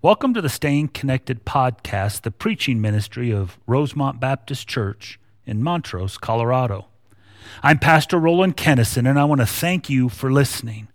[0.00, 6.18] Welcome to the Staying Connected podcast, the preaching ministry of Rosemont Baptist Church in Montrose,
[6.18, 6.86] Colorado.
[7.64, 10.86] I'm Pastor Roland Kennison, and I want to thank you for listening.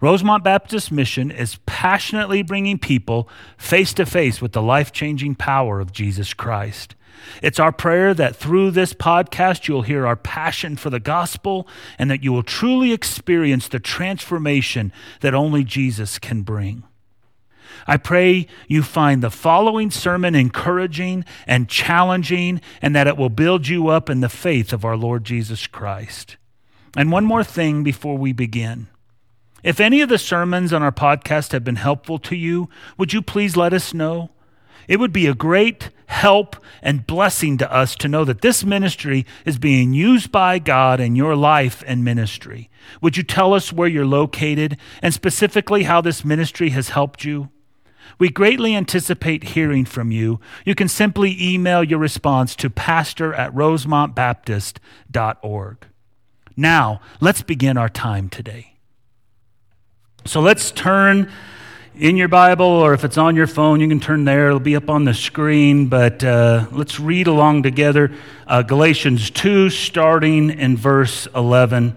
[0.00, 5.78] Rosemont Baptist Mission is passionately bringing people face to face with the life changing power
[5.78, 6.96] of Jesus Christ.
[7.44, 12.10] It's our prayer that through this podcast, you'll hear our passion for the gospel and
[12.10, 16.82] that you will truly experience the transformation that only Jesus can bring.
[17.86, 23.68] I pray you find the following sermon encouraging and challenging, and that it will build
[23.68, 26.36] you up in the faith of our Lord Jesus Christ.
[26.96, 28.88] And one more thing before we begin.
[29.62, 33.22] If any of the sermons on our podcast have been helpful to you, would you
[33.22, 34.30] please let us know?
[34.88, 39.24] It would be a great help and blessing to us to know that this ministry
[39.46, 42.68] is being used by God in your life and ministry.
[43.00, 47.51] Would you tell us where you're located and specifically how this ministry has helped you?
[48.18, 50.40] We greatly anticipate hearing from you.
[50.64, 55.86] You can simply email your response to pastor at rosemontbaptist.org.
[56.56, 58.74] Now, let's begin our time today.
[60.24, 61.30] So let's turn
[61.94, 64.48] in your Bible, or if it's on your phone, you can turn there.
[64.48, 68.12] It'll be up on the screen, but uh, let's read along together
[68.46, 71.96] uh, Galatians 2, starting in verse 11.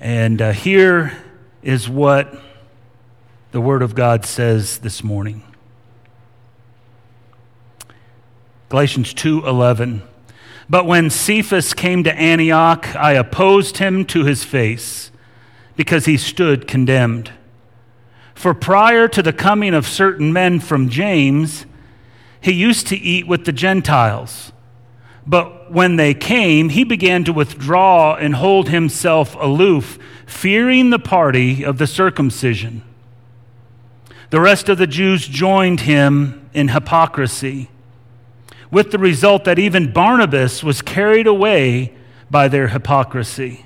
[0.00, 1.12] And uh, here
[1.62, 2.42] is what
[3.50, 5.42] the Word of God says this morning.
[8.68, 10.02] Galatians 2:11
[10.68, 15.10] But when Cephas came to Antioch I opposed him to his face
[15.76, 17.32] because he stood condemned.
[18.34, 21.64] For prior to the coming of certain men from James
[22.40, 24.52] he used to eat with the Gentiles.
[25.26, 31.64] But when they came he began to withdraw and hold himself aloof fearing the party
[31.64, 32.82] of the circumcision
[34.30, 37.70] the rest of the Jews joined him in hypocrisy
[38.70, 41.94] with the result that even Barnabas was carried away
[42.30, 43.64] by their hypocrisy.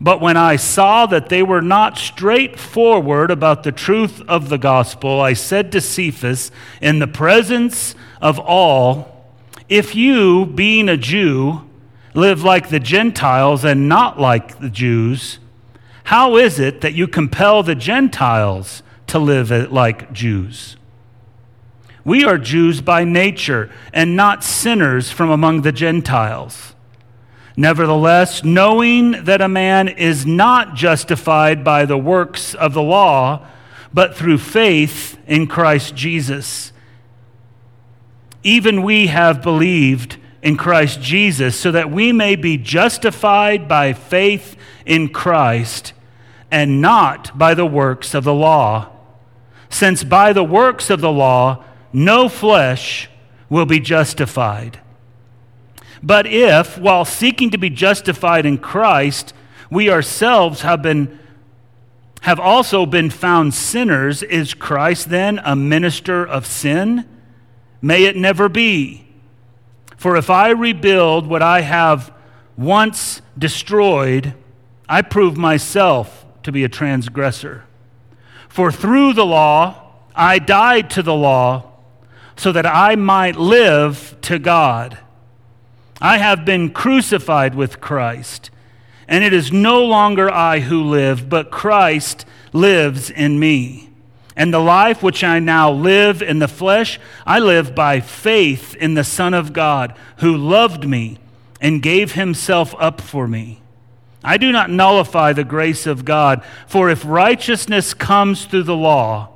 [0.00, 5.20] But when I saw that they were not straightforward about the truth of the gospel,
[5.20, 9.26] I said to Cephas, in the presence of all,
[9.68, 11.68] If you, being a Jew,
[12.14, 15.40] live like the Gentiles and not like the Jews,
[16.04, 20.76] how is it that you compel the Gentiles to live like Jews?
[22.04, 26.74] We are Jews by nature and not sinners from among the Gentiles.
[27.56, 33.46] Nevertheless, knowing that a man is not justified by the works of the law,
[33.92, 36.72] but through faith in Christ Jesus,
[38.42, 44.56] even we have believed in Christ Jesus, so that we may be justified by faith
[44.86, 45.92] in Christ
[46.50, 48.88] and not by the works of the law.
[49.70, 53.08] Since by the works of the law, no flesh
[53.48, 54.80] will be justified.
[56.02, 59.34] But if, while seeking to be justified in Christ,
[59.70, 61.18] we ourselves have been
[62.22, 67.08] have also been found sinners, is Christ then a minister of sin?
[67.80, 69.06] May it never be.
[69.96, 72.12] For if I rebuild what I have
[72.56, 74.34] once destroyed,
[74.88, 77.64] I prove myself to be a transgressor.
[78.48, 81.72] For through the law I died to the law
[82.36, 84.98] so that I might live to God.
[86.00, 88.50] I have been crucified with Christ,
[89.08, 93.90] and it is no longer I who live, but Christ lives in me.
[94.36, 98.94] And the life which I now live in the flesh, I live by faith in
[98.94, 101.18] the Son of God, who loved me
[101.60, 103.60] and gave himself up for me.
[104.22, 109.30] I do not nullify the grace of God, for if righteousness comes through the law,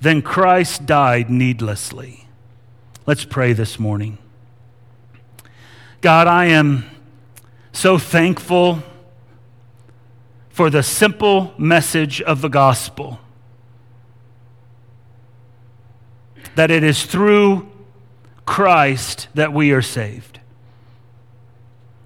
[0.00, 2.26] then Christ died needlessly.
[3.06, 4.18] Let's pray this morning.
[6.00, 6.84] God, I am
[7.72, 8.82] so thankful
[10.50, 13.18] for the simple message of the gospel
[16.54, 17.68] that it is through
[18.46, 20.40] Christ that we are saved.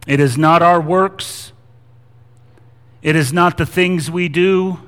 [0.07, 1.53] It is not our works,
[3.03, 4.79] it is not the things we do,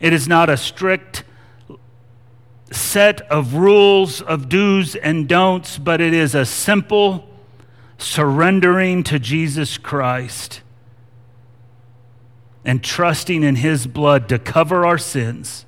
[0.00, 1.24] it is not a strict
[2.70, 7.28] set of rules of do's and don'ts, but it is a simple
[7.98, 10.60] surrendering to Jesus Christ
[12.64, 15.64] and trusting in His blood to cover our sins.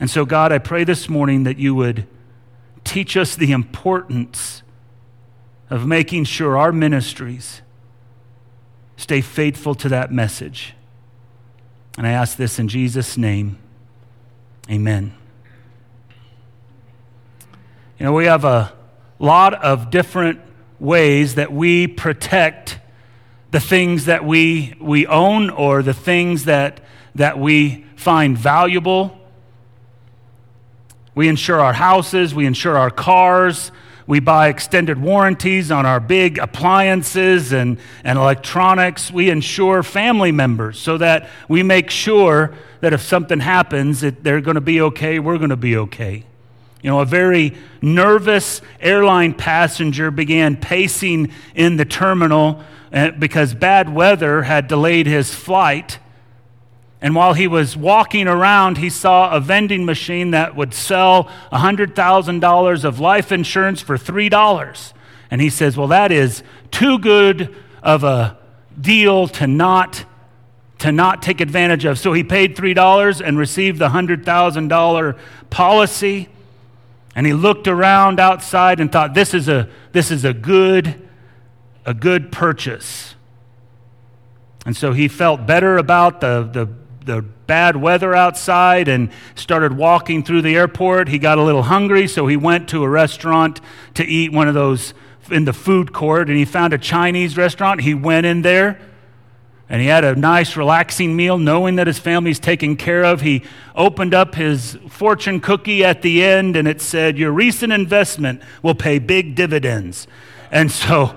[0.00, 2.08] And so, God, I pray this morning that you would
[2.82, 4.62] teach us the importance
[5.70, 7.62] of making sure our ministries
[8.96, 10.74] stay faithful to that message.
[11.98, 13.58] And I ask this in Jesus' name.
[14.70, 15.14] Amen.
[17.98, 18.72] You know, we have a
[19.18, 20.40] lot of different
[20.80, 22.78] ways that we protect
[23.52, 26.80] the things that we, we own or the things that,
[27.14, 29.18] that we find valuable.
[31.14, 33.70] We insure our houses, we insure our cars,
[34.06, 39.10] we buy extended warranties on our big appliances and, and electronics.
[39.10, 44.40] We insure family members so that we make sure that if something happens, that they're
[44.40, 46.24] going to be okay, we're going to be okay.
[46.82, 52.62] You know, a very nervous airline passenger began pacing in the terminal
[52.92, 55.98] uh, because bad weather had delayed his flight.
[57.02, 62.84] And while he was walking around, he saw a vending machine that would sell $100,000
[62.84, 64.92] of life insurance for $3.
[65.28, 68.38] And he says, Well, that is too good of a
[68.80, 70.04] deal to not,
[70.78, 71.98] to not take advantage of.
[71.98, 75.18] So he paid $3 and received the $100,000
[75.50, 76.28] policy.
[77.16, 81.08] And he looked around outside and thought, this is a, this is a good,
[81.84, 83.16] a good purchase.
[84.64, 90.22] And so he felt better about the, the, the bad weather outside and started walking
[90.22, 91.08] through the airport.
[91.08, 93.60] He got a little hungry, so he went to a restaurant
[93.94, 94.94] to eat one of those
[95.30, 97.80] in the food court, and he found a Chinese restaurant.
[97.80, 98.78] He went in there
[99.72, 103.22] and he had a nice, relaxing meal, knowing that his family's taken care of.
[103.22, 103.42] He
[103.74, 108.74] opened up his fortune cookie at the end, and it said, Your recent investment will
[108.74, 110.06] pay big dividends.
[110.50, 111.16] And so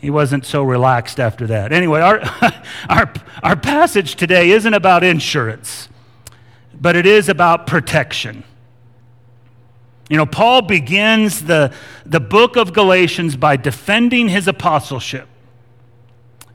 [0.00, 1.72] he wasn't so relaxed after that.
[1.72, 2.20] Anyway, our,
[2.88, 3.12] our,
[3.42, 5.88] our passage today isn't about insurance,
[6.74, 8.44] but it is about protection.
[10.08, 11.72] You know, Paul begins the,
[12.04, 15.28] the book of Galatians by defending his apostleship.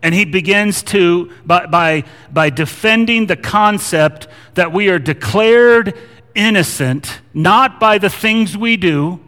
[0.02, 5.98] And he begins to, by, by, by defending the concept that we are declared
[6.36, 9.20] innocent, not by the things we do,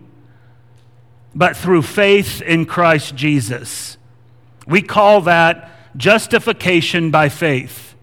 [1.34, 3.97] but through faith in Christ Jesus.
[4.68, 7.96] We call that justification by faith.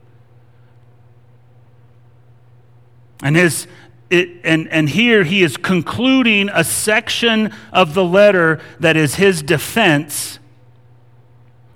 [3.22, 3.66] And, his,
[4.10, 9.42] it, and, and here he is concluding a section of the letter that is his
[9.42, 10.38] defense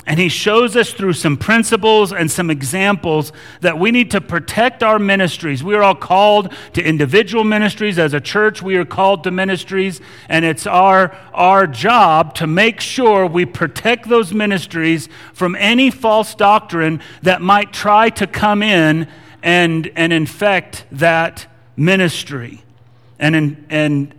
[0.08, 4.82] and he shows us through some principles and some examples that we need to protect
[4.82, 5.62] our ministries.
[5.62, 7.99] We are all called to individual ministries.
[7.99, 10.00] As a church, we are called to ministries.
[10.31, 16.34] And it's our, our job to make sure we protect those ministries from any false
[16.34, 19.08] doctrine that might try to come in
[19.43, 21.46] and, and infect that
[21.76, 22.62] ministry
[23.19, 23.37] and,
[23.69, 24.14] and,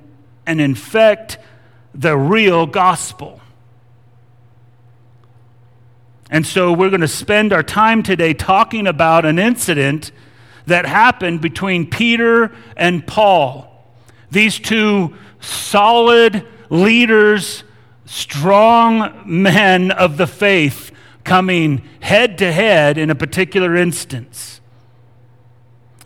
[0.45, 1.39] and infect
[1.95, 3.41] the real gospel.
[6.29, 10.11] And so we're going to spend our time today talking about an incident
[10.67, 13.65] that happened between Peter and Paul.
[14.29, 17.63] These two solid leaders,
[18.05, 20.91] strong men of the faith,
[21.23, 24.58] coming head to head in a particular instance.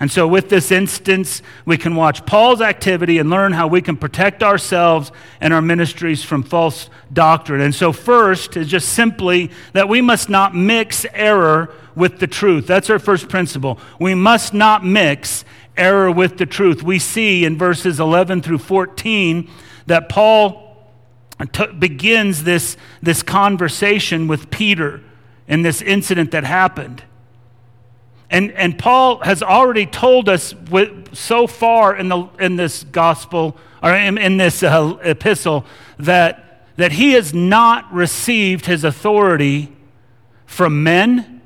[0.03, 3.95] And so, with this instance, we can watch Paul's activity and learn how we can
[3.95, 7.61] protect ourselves and our ministries from false doctrine.
[7.61, 12.67] And so, first is just simply that we must not mix error with the truth.
[12.67, 13.79] That's our first principle.
[13.97, 15.45] We must not mix
[15.77, 16.83] error with the truth.
[16.83, 19.49] We see in verses 11 through 14
[19.85, 20.85] that Paul
[21.53, 24.99] t- begins this, this conversation with Peter
[25.47, 27.03] in this incident that happened.
[28.33, 33.55] And, and Paul has already told us with, so far in, the, in this gospel,
[33.83, 35.67] or in, in this uh, epistle,
[35.99, 39.71] that, that he has not received his authority
[40.47, 41.41] from men.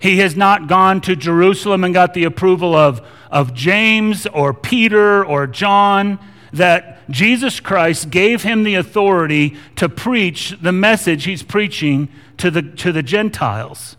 [0.00, 5.24] He has not gone to Jerusalem and got the approval of, of James or Peter
[5.24, 6.18] or John.
[6.52, 12.62] That Jesus Christ gave him the authority to preach the message he's preaching to the,
[12.62, 13.96] to the Gentiles.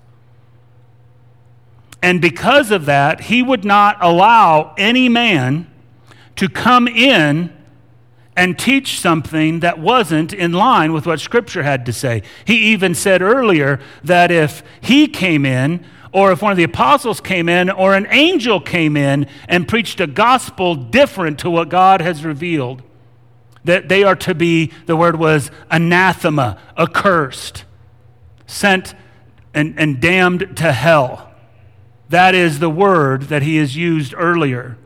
[2.02, 5.68] And because of that, he would not allow any man
[6.36, 7.52] to come in
[8.36, 12.22] and teach something that wasn't in line with what Scripture had to say.
[12.46, 17.20] He even said earlier that if he came in, or if one of the apostles
[17.20, 22.00] came in, or an angel came in and preached a gospel different to what God
[22.00, 22.84] has revealed,
[23.64, 27.66] that they are to be, the word was anathema, accursed,
[28.46, 28.94] sent
[29.54, 31.27] and, and damned to hell.
[32.10, 34.78] That is the word that he has used earlier.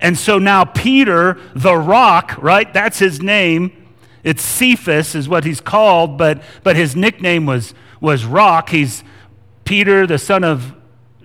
[0.00, 2.72] And so now Peter, the rock, right?
[2.72, 3.86] That's his name.
[4.24, 8.70] It's Cephas is what he's called, but, but his nickname was, was Rock.
[8.70, 9.04] He's
[9.64, 10.74] Peter, the son of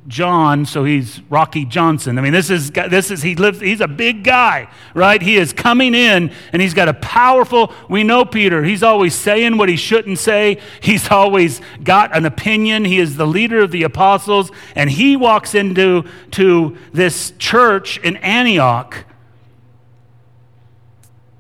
[0.07, 2.17] John, so he's Rocky Johnson.
[2.17, 3.59] I mean, this is this is he lives.
[3.59, 5.21] He's a big guy, right?
[5.21, 7.71] He is coming in, and he's got a powerful.
[7.87, 8.63] We know Peter.
[8.63, 10.57] He's always saying what he shouldn't say.
[10.81, 12.85] He's always got an opinion.
[12.85, 18.17] He is the leader of the apostles, and he walks into to this church in
[18.17, 19.05] Antioch,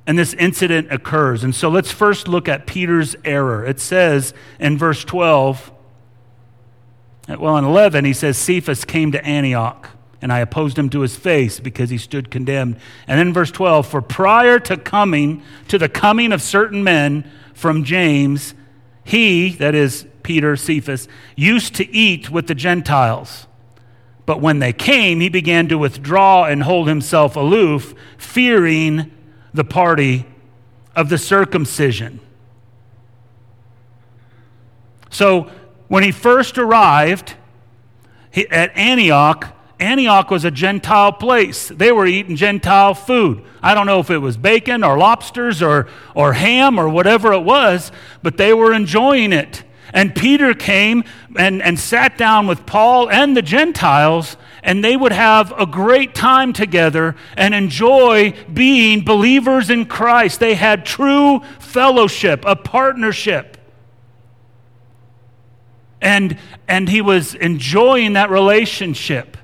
[0.05, 1.43] and this incident occurs.
[1.43, 3.65] And so let's first look at Peter's error.
[3.65, 5.71] It says in verse twelve.
[7.39, 9.89] Well, in 11, he says, Cephas came to Antioch,
[10.21, 12.77] and I opposed him to his face because he stood condemned.
[13.07, 17.83] And then verse 12, for prior to coming, to the coming of certain men from
[17.83, 18.53] James,
[19.03, 23.47] he, that is Peter, Cephas, used to eat with the Gentiles.
[24.25, 29.11] But when they came, he began to withdraw and hold himself aloof, fearing
[29.53, 30.25] the party
[30.95, 32.19] of the circumcision.
[35.09, 35.51] So,
[35.91, 37.35] when he first arrived
[38.49, 41.67] at Antioch, Antioch was a Gentile place.
[41.67, 43.43] They were eating Gentile food.
[43.61, 47.41] I don't know if it was bacon or lobsters or, or ham or whatever it
[47.41, 47.91] was,
[48.23, 49.65] but they were enjoying it.
[49.91, 51.03] And Peter came
[51.35, 56.15] and, and sat down with Paul and the Gentiles, and they would have a great
[56.15, 60.39] time together and enjoy being believers in Christ.
[60.39, 63.57] They had true fellowship, a partnership
[66.01, 69.37] and, and he was enjoying that relationship.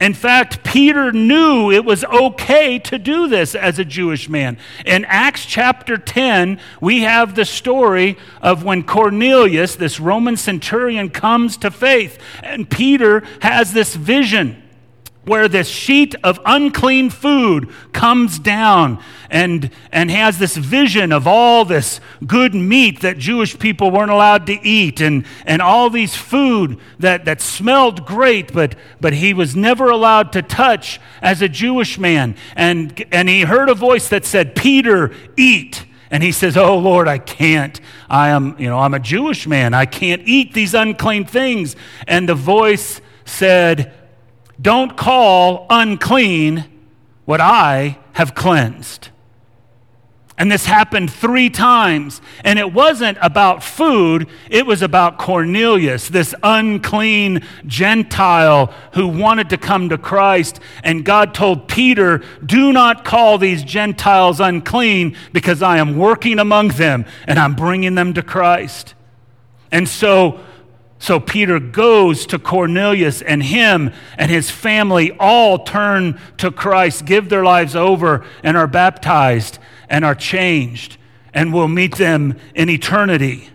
[0.00, 4.56] In fact, Peter knew it was okay to do this as a Jewish man.
[4.86, 11.58] In Acts chapter 10, we have the story of when Cornelius, this Roman centurion, comes
[11.58, 14.62] to faith, and Peter has this vision
[15.24, 21.64] where this sheet of unclean food comes down and, and has this vision of all
[21.64, 26.78] this good meat that Jewish people weren't allowed to eat and, and all these food
[26.98, 31.98] that, that smelled great, but, but he was never allowed to touch as a Jewish
[31.98, 32.34] man.
[32.56, 35.84] And, and he heard a voice that said, Peter, eat.
[36.10, 37.80] And he says, Oh Lord, I can't.
[38.08, 39.74] I am, you know, I'm a Jewish man.
[39.74, 41.76] I can't eat these unclean things.
[42.08, 43.94] And the voice said,
[44.60, 46.64] don't call unclean
[47.24, 49.08] what I have cleansed.
[50.40, 52.22] And this happened three times.
[52.44, 59.58] And it wasn't about food, it was about Cornelius, this unclean Gentile who wanted to
[59.58, 60.58] come to Christ.
[60.82, 66.68] And God told Peter, Do not call these Gentiles unclean because I am working among
[66.68, 68.94] them and I'm bringing them to Christ.
[69.70, 70.40] And so
[71.00, 77.30] so Peter goes to Cornelius, and him and his family all turn to Christ, give
[77.30, 80.98] their lives over, and are baptized and are changed,
[81.32, 83.48] and will meet them in eternity.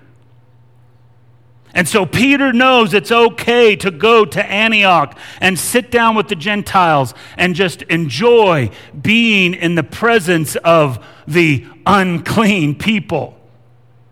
[1.75, 6.35] And so Peter knows it's okay to go to Antioch and sit down with the
[6.35, 13.34] Gentiles and just enjoy being in the presence of the unclean people.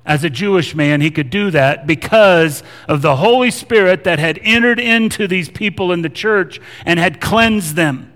[0.05, 4.39] As a Jewish man, he could do that because of the Holy Spirit that had
[4.41, 8.12] entered into these people in the church and had cleansed them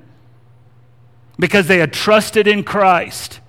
[1.39, 3.39] because they had trusted in Christ.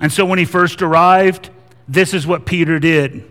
[0.00, 1.50] And so when he first arrived,
[1.88, 3.29] this is what Peter did.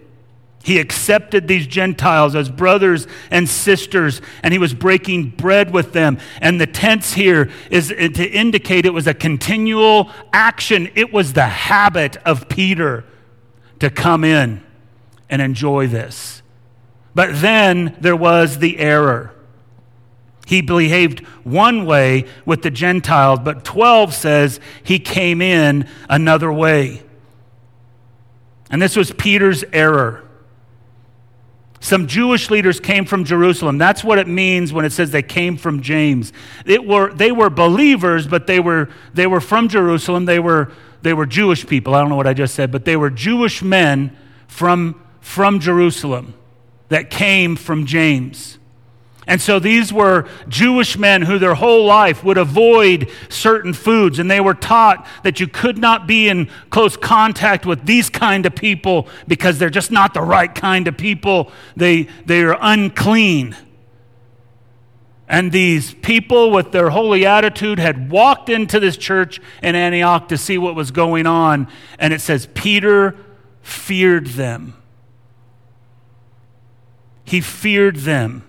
[0.63, 6.19] He accepted these Gentiles as brothers and sisters, and he was breaking bread with them.
[6.41, 10.89] And the tense here is to indicate it was a continual action.
[10.95, 13.05] It was the habit of Peter
[13.79, 14.61] to come in
[15.29, 16.41] and enjoy this.
[17.15, 19.33] But then there was the error.
[20.45, 27.03] He behaved one way with the Gentiles, but 12 says he came in another way.
[28.69, 30.28] And this was Peter's error.
[31.81, 33.77] Some Jewish leaders came from Jerusalem.
[33.77, 36.33] That's what it means when it says they came from James.
[36.65, 40.25] It were, they were believers, but they were, they were from Jerusalem.
[40.25, 41.95] They were, they were Jewish people.
[41.95, 44.15] I don't know what I just said, but they were Jewish men
[44.47, 46.33] from, from Jerusalem
[46.89, 48.58] that came from James.
[49.29, 54.17] And so these were Jewish men who their whole life would avoid certain foods.
[54.17, 58.47] And they were taught that you could not be in close contact with these kind
[58.47, 61.51] of people because they're just not the right kind of people.
[61.75, 63.55] They, they are unclean.
[65.27, 70.39] And these people, with their holy attitude, had walked into this church in Antioch to
[70.39, 71.67] see what was going on.
[71.99, 73.15] And it says, Peter
[73.61, 74.73] feared them.
[77.25, 78.48] He feared them.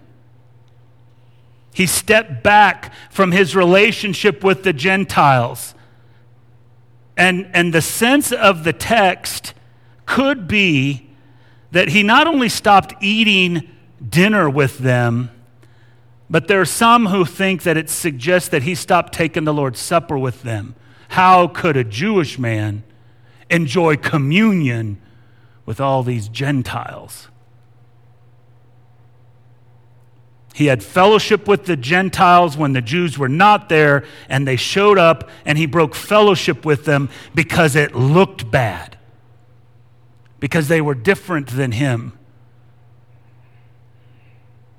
[1.73, 5.75] He stepped back from his relationship with the Gentiles.
[7.17, 9.55] And, and the sense of the text
[10.07, 11.11] could be
[11.71, 13.69] that he not only stopped eating
[14.07, 15.31] dinner with them.
[16.29, 19.81] But there are some who think that it suggests that he stopped taking the Lord's
[19.81, 20.75] Supper with them.
[21.09, 22.85] How could a Jewish man
[23.51, 25.01] enjoy communion
[25.67, 27.29] with all these Gentiles?
[30.61, 34.99] He had fellowship with the Gentiles when the Jews were not there, and they showed
[34.99, 38.99] up, and he broke fellowship with them because it looked bad,
[40.39, 42.13] because they were different than him.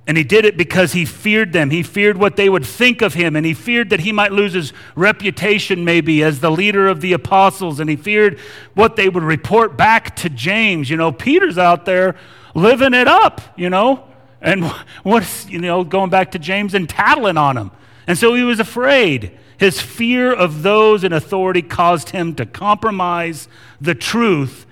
[0.06, 1.72] And he did it because he feared them.
[1.72, 4.54] He feared what they would think of him, and he feared that he might lose
[4.54, 8.40] his reputation, maybe, as the leader of the apostles, and he feared
[8.76, 10.92] what they would report back to James.
[10.92, 12.16] You know, Peter's out there
[12.54, 14.11] living it up, you know,
[14.42, 14.66] and
[15.04, 17.72] what's, you know, going back to James and tattling on him.
[18.08, 19.38] And so he was afraid.
[19.58, 23.48] His fear of those in authority caused him to compromise
[23.80, 24.66] the truth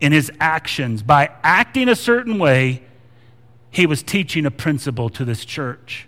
[0.00, 1.02] in his actions.
[1.02, 2.82] By acting a certain way,
[3.70, 6.06] he was teaching a principle to this church.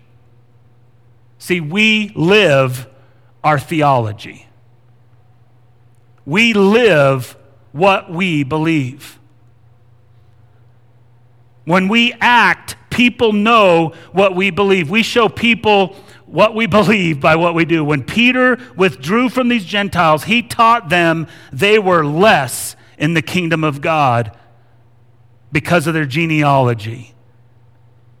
[1.39, 2.87] See, we live
[3.43, 4.47] our theology,
[6.25, 7.35] we live
[7.71, 9.19] what we believe.
[11.65, 14.89] When we act, people know what we believe.
[14.89, 17.83] We show people what we believe by what we do.
[17.83, 23.63] When Peter withdrew from these Gentiles, he taught them they were less in the kingdom
[23.63, 24.35] of God
[25.51, 27.13] because of their genealogy.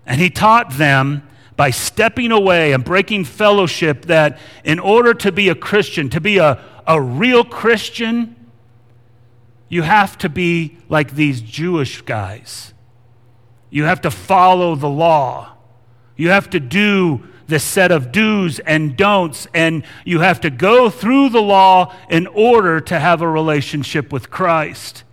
[0.05, 5.47] And he taught them by stepping away and breaking fellowship that in order to be
[5.47, 8.35] a Christian, to be a, a real Christian,
[9.69, 12.74] you have to be like these Jewish guys.
[13.75, 15.51] You have to follow the law.
[16.15, 20.89] You have to do the set of do's and don'ts, and you have to go
[20.89, 25.03] through the law in order to have a relationship with Christ.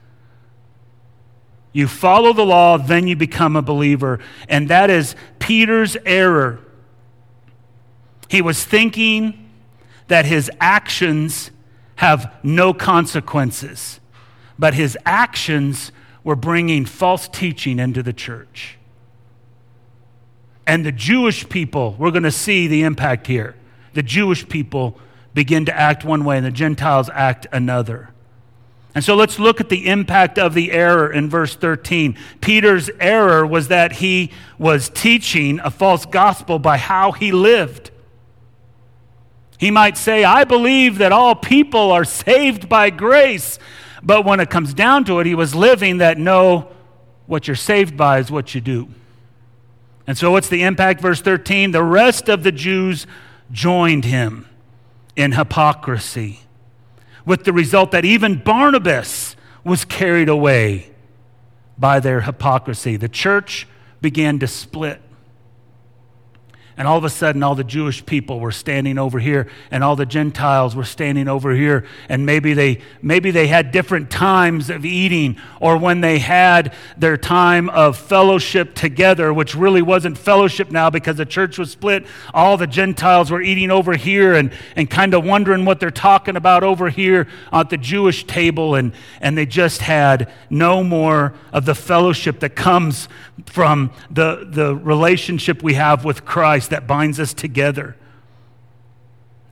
[1.72, 4.20] You follow the law, then you become a believer.
[4.48, 6.60] And that is Peter's error.
[8.28, 9.50] He was thinking
[10.06, 11.50] that his actions
[11.96, 13.98] have no consequences,
[14.56, 15.90] but his actions
[16.24, 18.78] were bringing false teaching into the church.
[20.66, 23.56] And the Jewish people, we're going to see the impact here.
[23.94, 24.98] The Jewish people
[25.34, 28.10] begin to act one way, and the Gentiles act another.
[28.94, 32.16] And so let's look at the impact of the error in verse 13.
[32.40, 37.90] Peter's error was that he was teaching a false gospel by how he lived.
[39.56, 43.58] He might say, I believe that all people are saved by grace.
[44.02, 46.68] But when it comes down to it, he was living that no,
[47.26, 48.88] what you're saved by is what you do.
[50.06, 51.00] And so what's the impact?
[51.00, 53.06] Verse 13 the rest of the Jews
[53.50, 54.48] joined him
[55.14, 56.40] in hypocrisy
[57.24, 60.90] with the result that even Barnabas was carried away
[61.78, 62.96] by their hypocrisy.
[62.96, 63.68] The church
[64.00, 65.00] began to split.
[66.76, 69.94] And all of a sudden, all the Jewish people were standing over here, and all
[69.94, 71.84] the Gentiles were standing over here.
[72.08, 77.16] And maybe they, maybe they had different times of eating, or when they had their
[77.16, 82.06] time of fellowship together, which really wasn't fellowship now because the church was split.
[82.32, 86.36] All the Gentiles were eating over here and, and kind of wondering what they're talking
[86.36, 88.76] about over here at the Jewish table.
[88.76, 93.08] And, and they just had no more of the fellowship that comes
[93.46, 97.96] from the, the relationship we have with Christ that binds us together.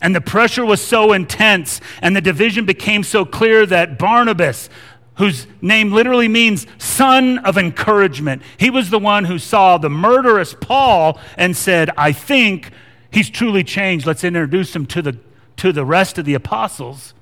[0.01, 4.71] And the pressure was so intense, and the division became so clear that Barnabas,
[5.17, 10.55] whose name literally means son of encouragement, he was the one who saw the murderous
[10.59, 12.71] Paul and said, I think
[13.11, 14.07] he's truly changed.
[14.07, 15.19] Let's introduce him to the,
[15.59, 17.13] to the rest of the apostles.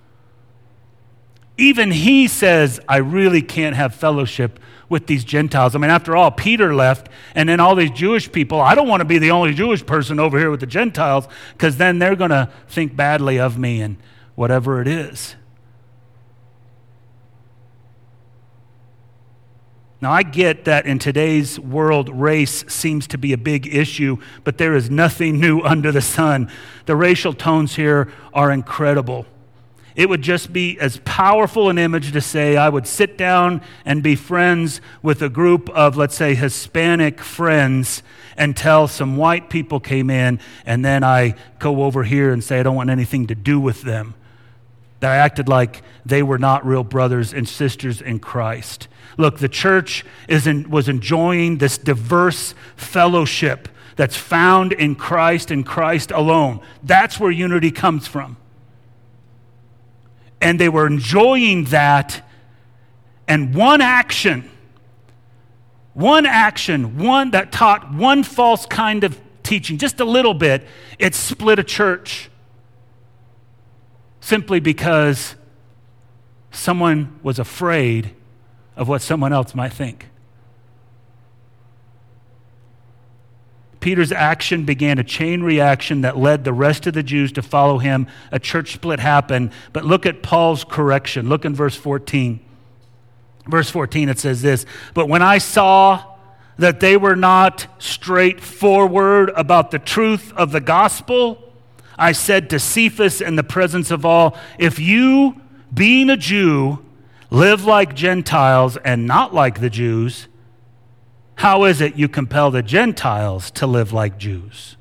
[1.56, 5.74] Even he says, I really can't have fellowship with these Gentiles.
[5.74, 8.60] I mean, after all, Peter left, and then all these Jewish people.
[8.60, 11.76] I don't want to be the only Jewish person over here with the Gentiles, because
[11.76, 13.96] then they're going to think badly of me and
[14.34, 15.36] whatever it is.
[20.00, 24.56] Now, I get that in today's world, race seems to be a big issue, but
[24.56, 26.50] there is nothing new under the sun.
[26.86, 29.26] The racial tones here are incredible.
[29.98, 34.00] It would just be as powerful an image to say, I would sit down and
[34.00, 38.04] be friends with a group of, let's say, Hispanic friends
[38.36, 42.62] until some white people came in, and then I go over here and say, I
[42.62, 44.14] don't want anything to do with them.
[45.00, 48.86] That I acted like they were not real brothers and sisters in Christ.
[49.16, 56.12] Look, the church in, was enjoying this diverse fellowship that's found in Christ and Christ
[56.12, 56.60] alone.
[56.84, 58.36] That's where unity comes from
[60.40, 62.24] and they were enjoying that.
[63.26, 64.50] And one action
[65.98, 70.64] one action, one that taught one false kind of teaching, just a little bit,
[70.96, 72.30] it split a church
[74.20, 75.34] simply because
[76.52, 78.14] someone was afraid
[78.76, 80.06] of what someone else might think.
[83.88, 87.78] Peter's action began a chain reaction that led the rest of the Jews to follow
[87.78, 88.06] him.
[88.30, 89.50] A church split happened.
[89.72, 91.30] But look at Paul's correction.
[91.30, 92.38] Look in verse 14.
[93.46, 96.04] Verse 14, it says this But when I saw
[96.58, 101.50] that they were not straightforward about the truth of the gospel,
[101.96, 105.40] I said to Cephas in the presence of all, If you,
[105.72, 106.84] being a Jew,
[107.30, 110.27] live like Gentiles and not like the Jews,
[111.38, 114.76] how is it you compel the Gentiles to live like Jews?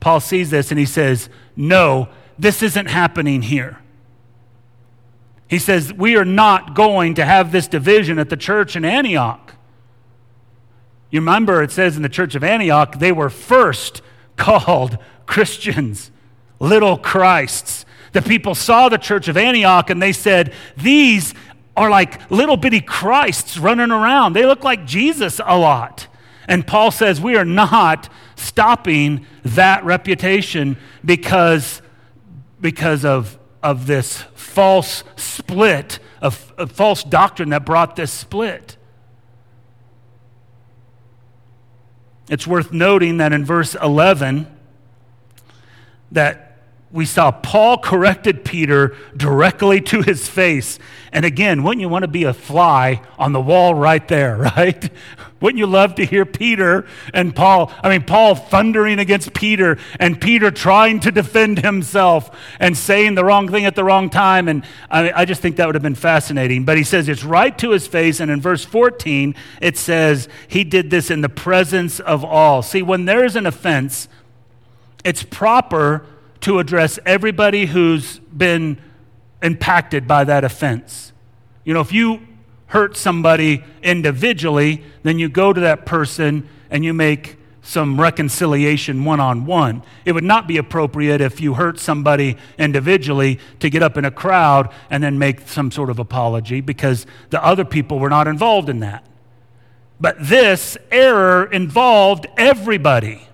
[0.00, 3.78] Paul sees this and he says, No, this isn't happening here.
[5.48, 9.52] He says, We are not going to have this division at the church in Antioch.
[11.10, 14.00] You remember it says in the church of Antioch, they were first
[14.36, 16.10] called Christians,
[16.58, 17.84] little Christs.
[18.12, 21.34] The people saw the church of Antioch and they said, These
[21.76, 24.32] are like little bitty Christs running around.
[24.32, 26.08] They look like Jesus a lot.
[26.48, 31.82] And Paul says we are not stopping that reputation because,
[32.60, 38.76] because of, of this false split, of, of false doctrine that brought this split.
[42.28, 44.46] It's worth noting that in verse 11,
[46.12, 46.45] that
[46.92, 50.78] we saw Paul corrected Peter directly to his face.
[51.12, 54.88] And again, wouldn't you want to be a fly on the wall right there, right?
[55.40, 57.72] Wouldn't you love to hear Peter and Paul?
[57.82, 63.24] I mean, Paul thundering against Peter and Peter trying to defend himself and saying the
[63.24, 64.48] wrong thing at the wrong time.
[64.48, 66.64] And I, mean, I just think that would have been fascinating.
[66.64, 68.20] But he says it's right to his face.
[68.20, 72.62] And in verse 14, it says he did this in the presence of all.
[72.62, 74.08] See, when there's an offense,
[75.04, 76.06] it's proper
[76.40, 78.78] to address everybody who's been
[79.42, 81.12] impacted by that offense.
[81.64, 82.20] You know, if you
[82.66, 89.18] hurt somebody individually, then you go to that person and you make some reconciliation one
[89.18, 89.82] on one.
[90.04, 94.10] It would not be appropriate if you hurt somebody individually to get up in a
[94.10, 98.68] crowd and then make some sort of apology because the other people were not involved
[98.68, 99.04] in that.
[100.00, 103.26] But this error involved everybody.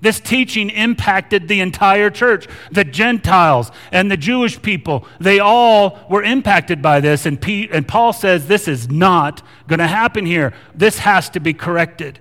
[0.00, 2.46] This teaching impacted the entire church.
[2.70, 7.26] The Gentiles and the Jewish people, they all were impacted by this.
[7.26, 10.54] And, Pete, and Paul says this is not going to happen here.
[10.74, 12.20] This has to be corrected.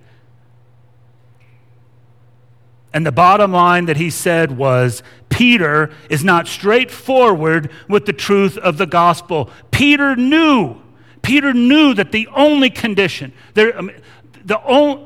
[2.94, 8.58] And the bottom line that he said was Peter is not straightforward with the truth
[8.58, 9.52] of the gospel.
[9.70, 10.82] Peter knew,
[11.22, 13.80] Peter knew that the only condition, there,
[14.44, 15.06] the only,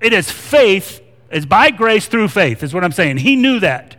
[0.00, 1.01] it is faith
[1.32, 3.16] it's by grace through faith, is what I'm saying.
[3.16, 3.96] He knew that.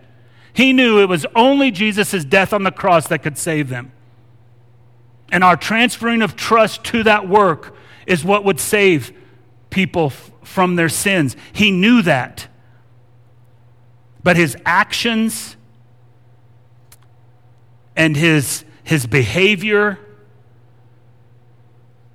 [0.53, 3.91] He knew it was only Jesus' death on the cross that could save them.
[5.31, 9.11] And our transferring of trust to that work is what would save
[9.71, 11.35] people f- from their sins.
[11.51, 12.47] He knew that.
[14.21, 15.55] But his actions
[17.95, 19.97] and his, his behavior,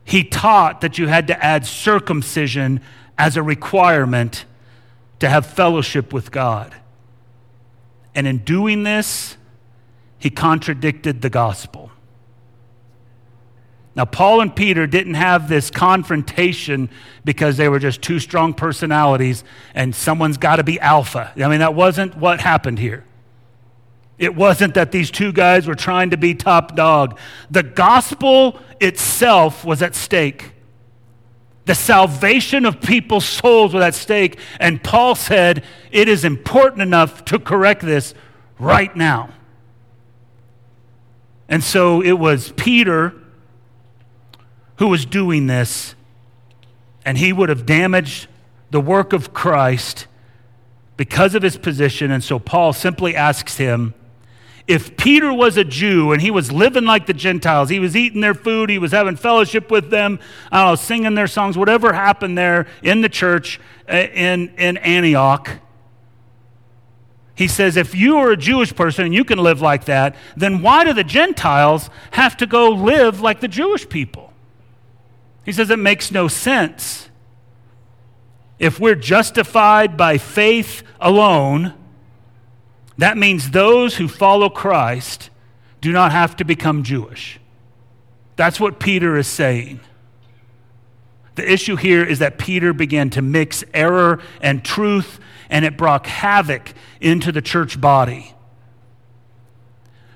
[0.04, 2.80] he taught that you had to add circumcision
[3.18, 4.44] as a requirement
[5.20, 6.74] to have fellowship with God.
[8.14, 9.36] And in doing this,
[10.18, 11.90] he contradicted the gospel.
[13.94, 16.88] Now, Paul and Peter didn't have this confrontation
[17.24, 19.42] because they were just two strong personalities
[19.74, 21.32] and someone's got to be alpha.
[21.36, 23.04] I mean, that wasn't what happened here.
[24.18, 27.18] It wasn't that these two guys were trying to be top dog.
[27.50, 30.52] The gospel itself was at stake.
[31.68, 34.38] The salvation of people's souls was at stake.
[34.58, 38.14] And Paul said, it is important enough to correct this
[38.58, 39.34] right now.
[41.46, 43.12] And so it was Peter
[44.76, 45.94] who was doing this,
[47.04, 48.28] and he would have damaged
[48.70, 50.06] the work of Christ
[50.96, 52.10] because of his position.
[52.10, 53.92] And so Paul simply asks him,
[54.68, 58.20] if Peter was a Jew and he was living like the Gentiles, he was eating
[58.20, 60.20] their food, he was having fellowship with them,
[60.52, 64.76] I don't know, singing their songs, whatever happened there in the church uh, in, in
[64.76, 65.48] Antioch,
[67.34, 70.60] he says, if you are a Jewish person and you can live like that, then
[70.60, 74.34] why do the Gentiles have to go live like the Jewish people?
[75.46, 77.08] He says it makes no sense.
[78.58, 81.72] If we're justified by faith alone,
[82.98, 85.30] that means those who follow Christ
[85.80, 87.40] do not have to become Jewish.
[88.36, 89.80] That's what Peter is saying.
[91.36, 96.06] The issue here is that Peter began to mix error and truth, and it brought
[96.06, 98.34] havoc into the church body.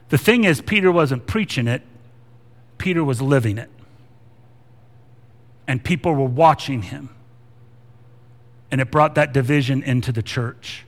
[0.09, 1.83] The thing is, Peter wasn't preaching it,
[2.79, 3.71] Peter was living it.
[5.69, 7.11] And people were watching him.
[8.73, 10.85] And it brought that division into the church.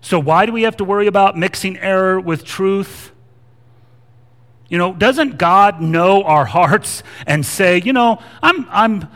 [0.00, 3.12] So, why do we have to worry about mixing error with truth?
[4.68, 9.08] You know, doesn't God know our hearts and say, you know, I'm, I'm,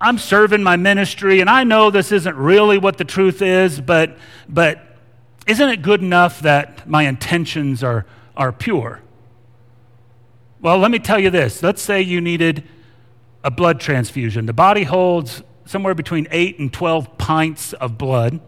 [0.00, 4.16] I'm serving my ministry and I know this isn't really what the truth is, but,
[4.48, 4.80] but
[5.46, 9.02] isn't it good enough that my intentions are, are pure?
[10.60, 11.62] Well, let me tell you this.
[11.62, 12.64] Let's say you needed
[13.42, 14.46] a blood transfusion.
[14.46, 18.40] The body holds somewhere between 8 and 12 pints of blood.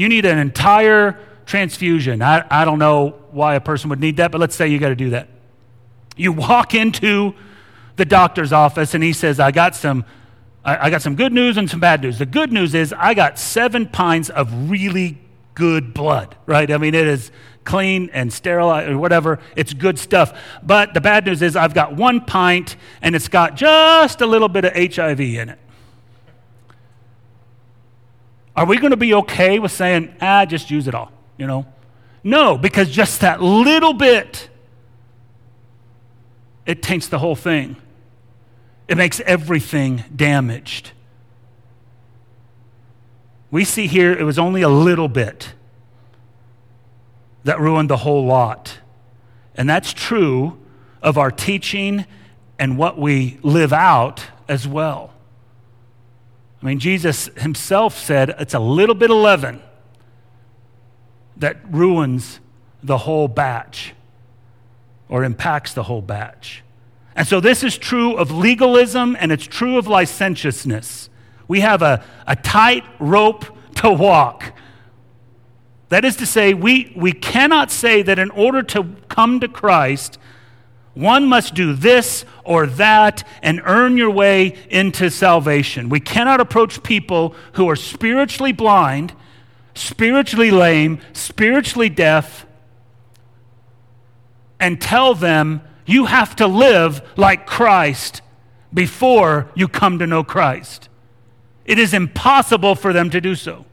[0.00, 2.22] You need an entire transfusion.
[2.22, 4.88] I, I don't know why a person would need that, but let's say you got
[4.88, 5.28] to do that.
[6.16, 7.34] You walk into
[7.96, 10.06] the doctor's office and he says, I got some.
[10.64, 12.18] I, I got some good news and some bad news.
[12.18, 15.18] The good news is I got seven pints of really
[15.52, 16.70] good blood, right?
[16.70, 17.30] I mean, it is
[17.64, 19.38] clean and sterile or whatever.
[19.54, 20.32] It's good stuff.
[20.62, 24.48] But the bad news is I've got one pint and it's got just a little
[24.48, 25.58] bit of HIV in it.
[28.60, 31.10] Are we going to be okay with saying, ah, just use it all?
[31.40, 31.64] you know?
[32.22, 34.50] No, because just that little bit,
[36.66, 37.76] it taints the whole thing.
[38.86, 40.90] It makes everything damaged.
[43.50, 45.54] We see here it was only a little bit
[47.44, 48.78] that ruined the whole lot.
[49.54, 50.58] And that's true
[51.00, 52.04] of our teaching
[52.58, 55.14] and what we live out as well.
[56.62, 59.62] I mean, Jesus himself said it's a little bit of leaven
[61.36, 62.40] that ruins
[62.82, 63.94] the whole batch
[65.08, 66.62] or impacts the whole batch.
[67.16, 71.08] And so this is true of legalism and it's true of licentiousness.
[71.48, 73.46] We have a, a tight rope
[73.76, 74.52] to walk.
[75.88, 80.18] That is to say, we, we cannot say that in order to come to Christ,
[80.94, 85.88] one must do this or that and earn your way into salvation.
[85.88, 89.14] We cannot approach people who are spiritually blind
[89.74, 92.46] spiritually lame, spiritually deaf,
[94.58, 98.20] and tell them you have to live like Christ
[98.72, 100.88] before you come to know Christ.
[101.64, 103.64] It is impossible for them to do so.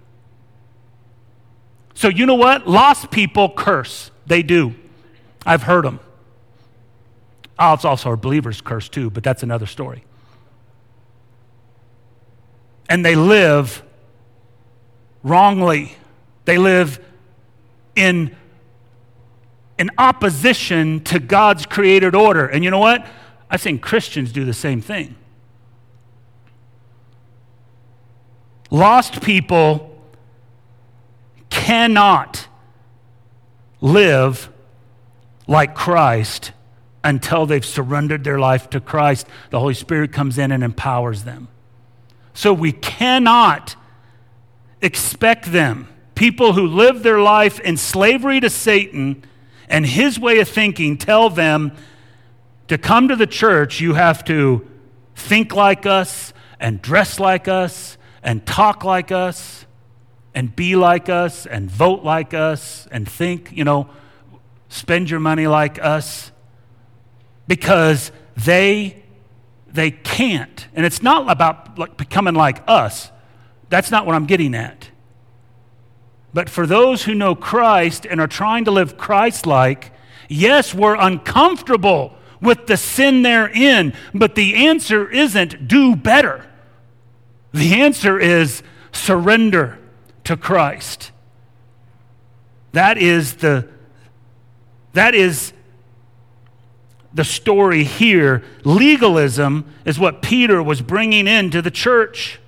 [1.94, 2.68] So, you know what?
[2.68, 4.12] Lost people curse.
[4.28, 4.76] They do.
[5.46, 6.00] I've heard them.
[7.60, 10.04] Oh, it's also a believers curse too, but that's another story.
[12.90, 13.84] And they live
[15.24, 15.98] wrongly.
[16.46, 17.04] They live
[17.96, 18.36] in,
[19.78, 22.48] in opposition to God's created order.
[22.48, 23.06] And you know what?
[23.50, 25.16] I've seen Christians do the same thing.
[28.70, 29.98] Lost people
[31.50, 32.48] cannot
[33.80, 34.50] live
[35.48, 36.52] like Christ
[37.08, 39.28] until they've surrendered their life to Christ.
[39.50, 41.48] The Holy Spirit comes in and empowers them.
[42.34, 43.78] So we cannot
[44.82, 49.24] expect them, people who live their life in slavery to Satan
[49.70, 51.72] and his way of thinking, tell them
[52.68, 54.68] to come to the church, you have to
[55.16, 59.66] think like us and dress like us and talk like us
[60.36, 63.90] and be like us and vote like us and think, you know,
[64.68, 66.34] spend your money like us
[67.48, 69.04] because they
[69.68, 70.68] they can't.
[70.74, 73.12] And it's not about like becoming like us.
[73.70, 74.90] That's not what I'm getting at.
[76.34, 79.92] But for those who know Christ and are trying to live Christ like,
[80.28, 86.46] yes, we're uncomfortable with the sin they're in, but the answer isn't do better.
[87.54, 89.80] The answer is surrender
[90.26, 91.12] to Christ.
[92.74, 93.68] That is the
[94.94, 95.54] that is
[97.18, 98.44] the story here.
[98.64, 102.40] Legalism is what Peter was bringing into the church.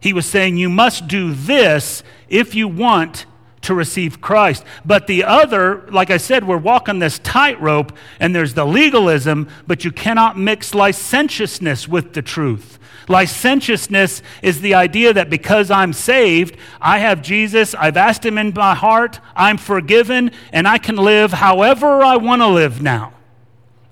[0.00, 3.26] He was saying, You must do this if you want
[3.62, 4.64] to receive Christ.
[4.84, 9.84] But the other, like I said, we're walking this tightrope, and there's the legalism, but
[9.84, 12.78] you cannot mix licentiousness with the truth.
[13.08, 18.52] Licentiousness is the idea that because I'm saved, I have Jesus, I've asked him in
[18.54, 23.13] my heart, I'm forgiven, and I can live however I want to live now.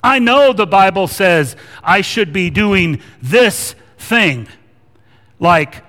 [0.02, 4.48] I know the Bible says I should be doing this thing,
[5.38, 5.84] like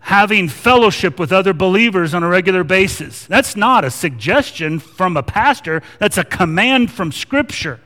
[0.00, 3.26] having fellowship with other believers on a regular basis.
[3.26, 7.80] That's not a suggestion from a pastor, that's a command from Scripture.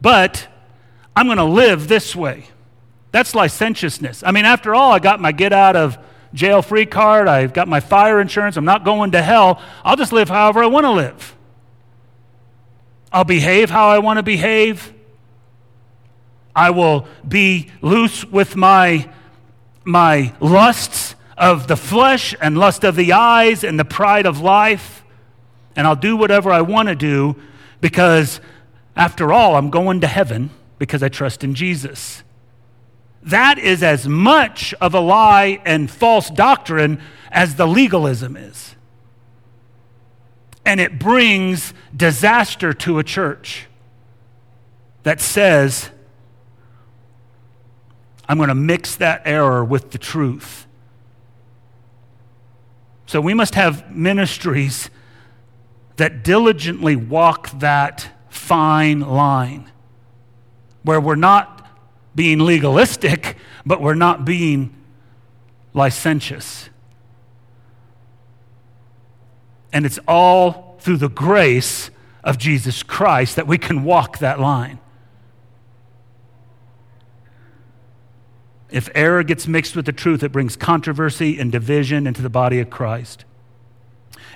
[0.00, 0.46] but
[1.16, 2.46] I'm going to live this way.
[3.12, 4.22] That's licentiousness.
[4.24, 5.98] I mean, after all, I got my get out of
[6.32, 9.60] jail free card, I've got my fire insurance, I'm not going to hell.
[9.84, 11.36] I'll just live however I want to live.
[13.12, 14.92] I'll behave how I want to behave.
[16.54, 19.08] I will be loose with my,
[19.84, 25.04] my lusts of the flesh and lust of the eyes and the pride of life.
[25.74, 27.36] And I'll do whatever I want to do
[27.80, 28.40] because,
[28.94, 32.22] after all, I'm going to heaven because I trust in Jesus.
[33.22, 38.74] That is as much of a lie and false doctrine as the legalism is.
[40.64, 43.66] And it brings disaster to a church
[45.02, 45.90] that says,
[48.28, 50.66] I'm going to mix that error with the truth.
[53.06, 54.88] So we must have ministries
[55.96, 59.70] that diligently walk that fine line
[60.82, 61.66] where we're not
[62.14, 64.74] being legalistic, but we're not being
[65.74, 66.69] licentious.
[69.72, 71.90] And it's all through the grace
[72.24, 74.78] of Jesus Christ that we can walk that line.
[78.70, 82.60] If error gets mixed with the truth, it brings controversy and division into the body
[82.60, 83.24] of Christ.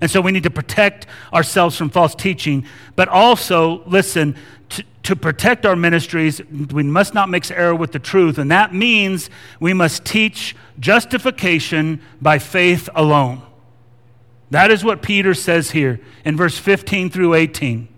[0.00, 2.66] And so we need to protect ourselves from false teaching,
[2.96, 4.36] but also, listen,
[4.70, 6.42] to, to protect our ministries,
[6.72, 8.38] we must not mix error with the truth.
[8.38, 13.42] And that means we must teach justification by faith alone.
[14.50, 17.88] That is what Peter says here in verse 15 through 18.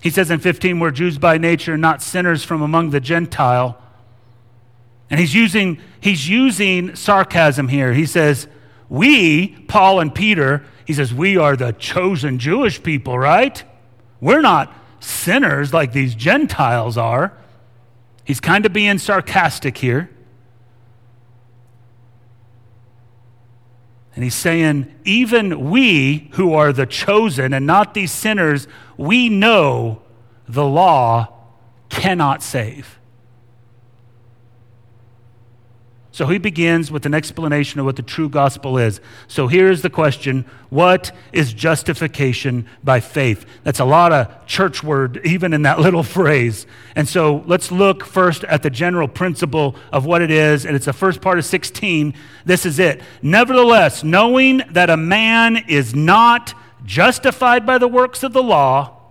[0.00, 3.80] He says in 15, we're Jews by nature, not sinners from among the Gentile.
[5.10, 7.92] And he's using, he's using sarcasm here.
[7.92, 8.48] He says,
[8.88, 13.62] We, Paul and Peter, he says, we are the chosen Jewish people, right?
[14.20, 17.32] We're not sinners like these Gentiles are.
[18.24, 20.10] He's kind of being sarcastic here.
[24.14, 30.02] And he's saying, even we who are the chosen and not these sinners, we know
[30.46, 31.28] the law
[31.88, 32.98] cannot save.
[36.12, 39.00] So he begins with an explanation of what the true gospel is.
[39.28, 43.46] So here's the question What is justification by faith?
[43.64, 46.66] That's a lot of church word, even in that little phrase.
[46.94, 50.66] And so let's look first at the general principle of what it is.
[50.66, 52.12] And it's the first part of 16.
[52.44, 53.00] This is it.
[53.22, 56.52] Nevertheless, knowing that a man is not
[56.84, 59.01] justified by the works of the law,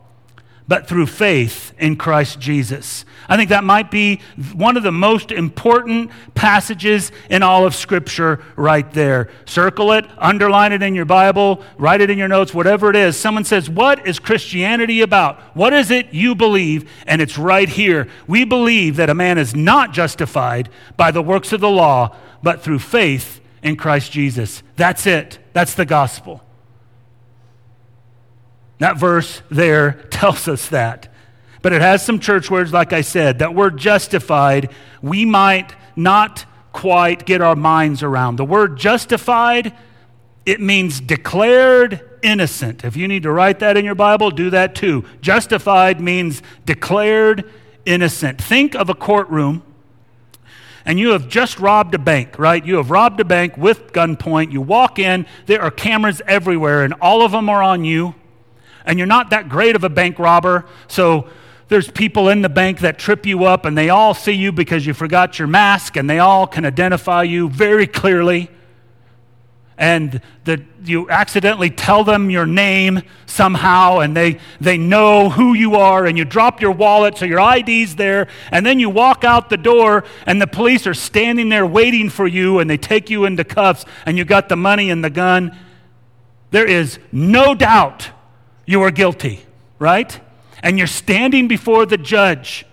[0.68, 3.06] but through faith in Christ Jesus.
[3.28, 4.22] I think that might be
[4.54, 9.30] one of the most important passages in all of Scripture right there.
[9.46, 13.18] Circle it, underline it in your Bible, write it in your notes, whatever it is.
[13.18, 15.40] Someone says, What is Christianity about?
[15.56, 16.90] What is it you believe?
[17.06, 18.08] And it's right here.
[18.28, 22.62] We believe that a man is not justified by the works of the law, but
[22.62, 24.64] through faith in Christ Jesus.
[24.76, 25.40] That's it.
[25.54, 26.44] That's the gospel.
[28.82, 31.08] That verse there tells us that.
[31.62, 33.38] But it has some church words, like I said.
[33.38, 34.72] That word justified,
[35.04, 38.38] we might not quite get our minds around.
[38.38, 39.78] The word justified,
[40.48, 42.84] it means declared innocent.
[42.84, 45.06] If you need to write that in your Bible, do that too.
[45.22, 47.48] Justified means declared
[47.86, 48.42] innocent.
[48.42, 49.62] Think of a courtroom
[50.86, 52.66] and you have just robbed a bank, right?
[52.66, 54.52] You have robbed a bank with gunpoint.
[54.52, 58.16] You walk in, there are cameras everywhere, and all of them are on you
[58.86, 61.30] and you're not that great of a bank robber, so
[61.72, 64.86] there's people in the bank that trip you up and they all see you because
[64.86, 68.52] you forgot your mask and they all can identify you very clearly.
[69.78, 75.76] And that you accidentally tell them your name somehow and they, they know who you
[75.76, 79.50] are and you drop your wallet so your ID's there and then you walk out
[79.50, 83.24] the door and the police are standing there waiting for you and they take you
[83.24, 85.58] into cuffs and you got the money and the gun.
[86.50, 88.12] There is no doubt
[88.66, 89.42] you are guilty,
[89.80, 90.20] right?
[90.64, 92.66] And you're standing before the judge,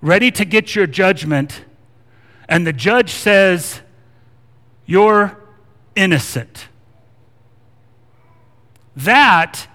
[0.00, 1.64] ready to get your judgment,
[2.48, 3.80] and the judge says,
[4.86, 5.38] You're
[5.94, 6.68] innocent.
[8.96, 9.68] That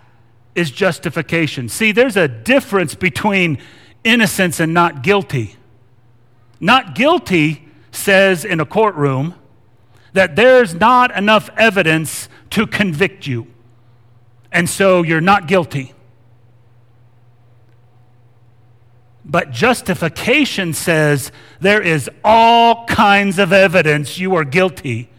[0.56, 1.70] is justification.
[1.70, 3.60] See, there's a difference between
[4.04, 5.56] innocence and not guilty.
[6.60, 9.36] Not guilty says in a courtroom
[10.14, 13.48] that there's not enough evidence to convict you
[14.56, 15.94] and so you're not guilty.
[19.26, 25.10] But justification says there is all kinds of evidence you are guilty.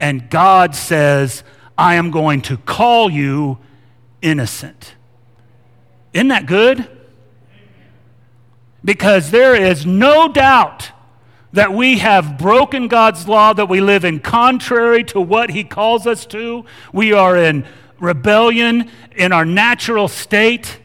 [0.00, 1.44] And God says,
[1.78, 3.58] I am going to call you
[4.22, 4.96] innocent.
[6.12, 6.88] Isn't that good?
[8.84, 10.90] Because there is no doubt
[11.52, 16.08] that we have broken God's law, that we live in contrary to what He calls
[16.08, 16.64] us to.
[16.92, 17.64] We are in
[18.02, 20.80] rebellion in our natural state,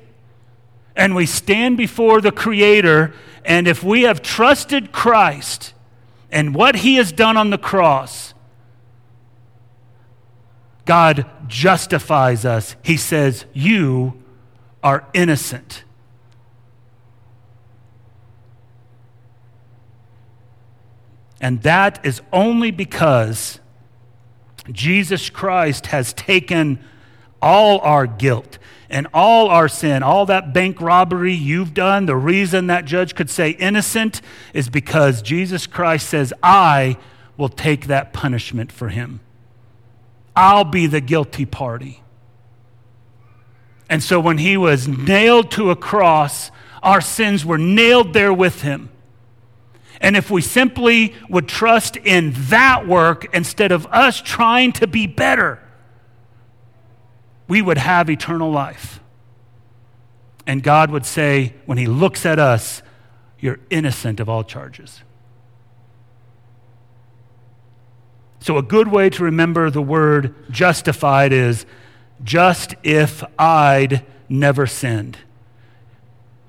[0.95, 3.13] and we stand before the Creator.
[3.43, 5.74] And if we have trusted Christ
[6.32, 8.34] and what He has done on the cross,
[10.86, 12.76] God justifies us.
[12.84, 14.24] He says, You
[14.84, 15.84] are innocent.
[21.41, 23.59] And that is only because
[24.72, 26.80] Jesus Christ has taken
[27.41, 28.57] all our guilt
[28.89, 32.05] and all our sin, all that bank robbery you've done.
[32.05, 34.21] The reason that judge could say innocent
[34.53, 36.97] is because Jesus Christ says, I
[37.35, 39.19] will take that punishment for him.
[40.35, 42.01] I'll be the guilty party.
[43.89, 46.51] And so when he was nailed to a cross,
[46.83, 48.89] our sins were nailed there with him.
[49.99, 55.07] And if we simply would trust in that work instead of us trying to be
[55.07, 55.59] better,
[57.47, 58.99] we would have eternal life.
[60.45, 62.81] And God would say, when He looks at us,
[63.39, 65.01] you're innocent of all charges.
[68.39, 71.65] So, a good way to remember the word justified is
[72.23, 75.17] just if I'd never sinned.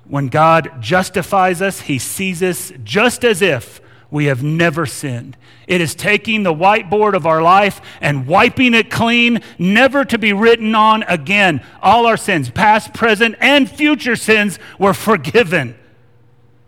[0.05, 3.81] When God justifies us, He sees us just as if
[4.11, 5.37] we have never sinned.
[5.67, 10.33] It is taking the whiteboard of our life and wiping it clean, never to be
[10.33, 11.63] written on again.
[11.81, 15.77] All our sins, past, present, and future sins, were forgiven.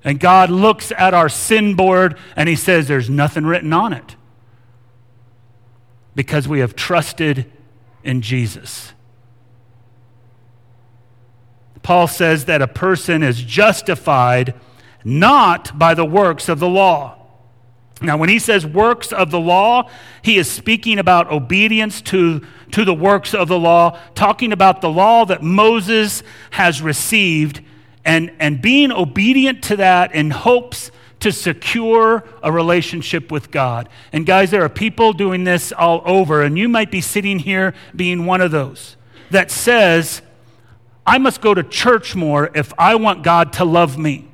[0.04, 4.16] And God looks at our sin board and He says, There's nothing written on it.
[6.14, 7.52] Because we have trusted
[8.04, 8.94] in Jesus.
[11.82, 14.54] Paul says that a person is justified
[15.04, 17.21] not by the works of the law.
[18.02, 19.90] Now, when he says works of the law,
[20.24, 24.90] he is speaking about obedience to, to the works of the law, talking about the
[24.90, 27.62] law that Moses has received
[28.04, 30.90] and, and being obedient to that in hopes
[31.20, 33.88] to secure a relationship with God.
[34.12, 37.76] And guys, there are people doing this all over, and you might be sitting here
[37.96, 38.98] being one of those
[39.30, 40.24] that says,
[41.06, 44.28] I must go to church more if I want God to love me.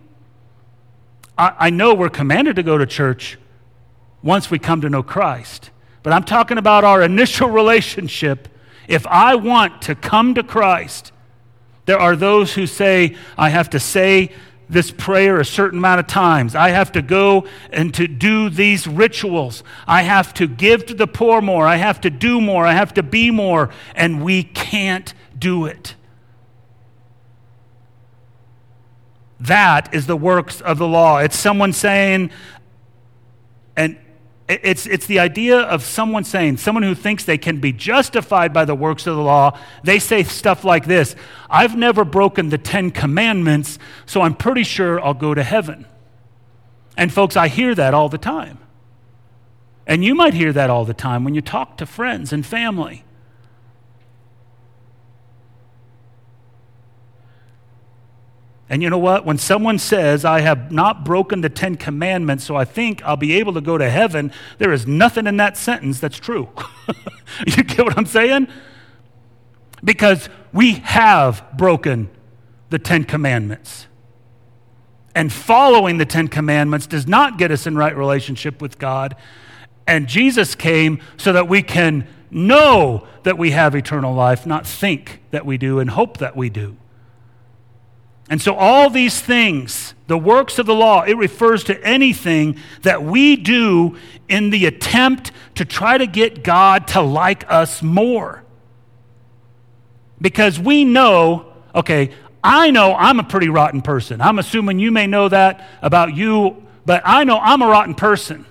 [1.37, 3.37] I, I know we're commanded to go to church
[4.23, 5.69] once we come to know Christ,
[6.03, 8.47] but I'm talking about our initial relationship.
[8.87, 11.11] If I want to come to Christ,
[11.85, 14.31] there are those who say, I have to say
[14.69, 16.55] this prayer a certain amount of times.
[16.55, 19.63] I have to go and to do these rituals.
[19.87, 21.65] I have to give to the poor more.
[21.65, 22.65] I have to do more.
[22.65, 23.69] I have to be more.
[23.95, 25.95] And we can't do it.
[29.39, 31.19] That is the works of the law.
[31.19, 32.31] It's someone saying,
[33.75, 33.97] and
[34.47, 38.63] it's, it's the idea of someone saying, someone who thinks they can be justified by
[38.63, 41.15] the works of the law, they say stuff like this
[41.49, 45.85] I've never broken the Ten Commandments, so I'm pretty sure I'll go to heaven.
[46.95, 48.57] And folks, I hear that all the time.
[49.85, 53.03] And you might hear that all the time when you talk to friends and family.
[58.69, 59.25] And you know what?
[59.25, 63.33] When someone says, I have not broken the Ten Commandments, so I think I'll be
[63.33, 66.49] able to go to heaven, there is nothing in that sentence that's true.
[67.47, 68.47] you get what I'm saying?
[69.83, 72.09] Because we have broken
[72.69, 73.87] the Ten Commandments.
[75.15, 79.15] And following the Ten Commandments does not get us in right relationship with God.
[79.87, 85.21] And Jesus came so that we can know that we have eternal life, not think
[85.31, 86.75] that we do and hope that we do.
[88.29, 93.03] And so, all these things, the works of the law, it refers to anything that
[93.03, 93.97] we do
[94.27, 98.43] in the attempt to try to get God to like us more.
[100.19, 102.11] Because we know, okay,
[102.43, 104.19] I know I'm a pretty rotten person.
[104.19, 108.45] I'm assuming you may know that about you, but I know I'm a rotten person.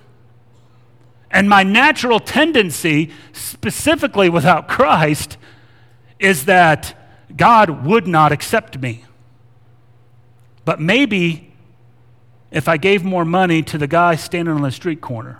[1.29, 5.37] And my natural tendency, specifically without Christ,
[6.19, 6.95] is that
[7.35, 9.03] God would not accept me.
[10.67, 11.49] But maybe
[12.51, 15.39] if I gave more money to the guy standing on the street corner,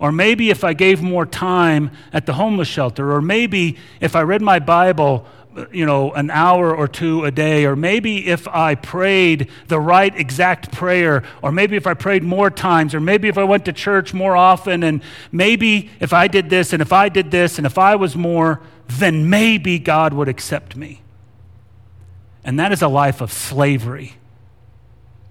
[0.00, 4.22] or maybe if I gave more time at the homeless shelter, or maybe if I
[4.22, 5.26] read my Bible,
[5.70, 10.12] you know, an hour or two a day, or maybe if I prayed the right
[10.18, 13.72] exact prayer, or maybe if I prayed more times, or maybe if I went to
[13.72, 17.64] church more often, and maybe if I did this, and if I did this, and
[17.66, 21.00] if I was more, then maybe God would accept me.
[22.42, 24.16] And that is a life of slavery.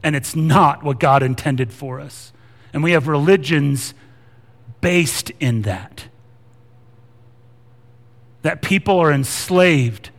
[0.03, 2.33] And it's not what God intended for us.
[2.73, 3.93] And we have religions
[4.79, 6.07] based in that.
[8.41, 10.09] That people are enslaved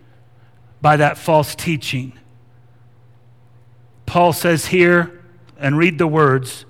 [0.81, 2.13] by that false teaching.
[4.07, 5.23] Paul says here,
[5.59, 6.65] and read the words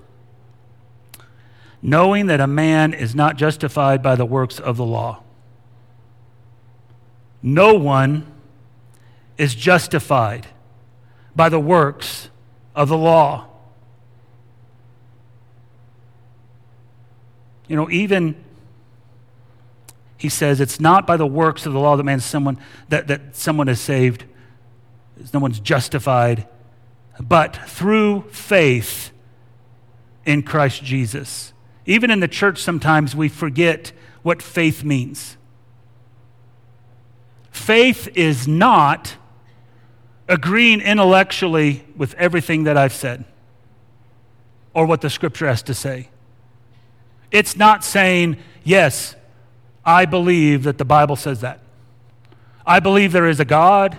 [1.83, 5.21] knowing that a man is not justified by the works of the law.
[7.41, 8.25] No one
[9.37, 10.47] is justified
[11.35, 12.29] by the works
[12.75, 13.47] of the law.
[17.67, 18.35] You know, even
[20.17, 22.57] he says it's not by the works of the law that man someone
[22.89, 24.25] that, that someone is saved,
[25.33, 26.47] no one's justified,
[27.19, 29.11] but through faith
[30.25, 31.53] in Christ Jesus.
[31.85, 35.35] Even in the church, sometimes we forget what faith means.
[37.51, 39.17] Faith is not
[40.33, 43.23] agreeing intellectually with everything that I've said
[44.73, 46.09] or what the scripture has to say.
[47.31, 49.15] It's not saying, yes,
[49.85, 51.59] I believe that the Bible says that.
[52.65, 53.95] I believe there is a God.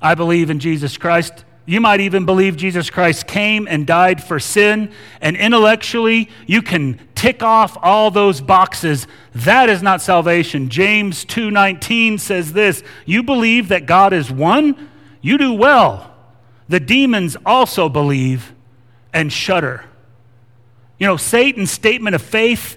[0.00, 1.44] I believe in Jesus Christ.
[1.66, 4.90] You might even believe Jesus Christ came and died for sin,
[5.20, 9.06] and intellectually, you can tick off all those boxes.
[9.34, 10.70] That is not salvation.
[10.70, 14.88] James 2:19 says this, "You believe that God is one?
[15.20, 16.12] You do well.
[16.68, 18.52] The demons also believe
[19.12, 19.84] and shudder."
[20.98, 22.76] You know, Satan's statement of faith,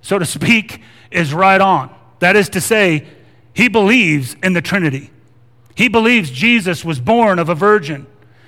[0.00, 0.80] so to speak,
[1.10, 1.90] is right on.
[2.20, 3.04] That is to say,
[3.52, 5.10] he believes in the Trinity.
[5.74, 8.06] He believes Jesus was born of a virgin.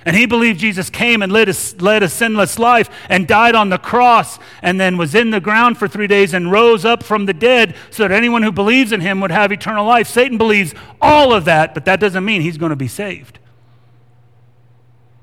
[0.09, 3.69] And he believed Jesus came and led a, led a sinless life and died on
[3.69, 7.27] the cross and then was in the ground for three days and rose up from
[7.27, 10.07] the dead so that anyone who believes in him would have eternal life.
[10.07, 13.37] Satan believes all of that, but that doesn't mean he's going to be saved.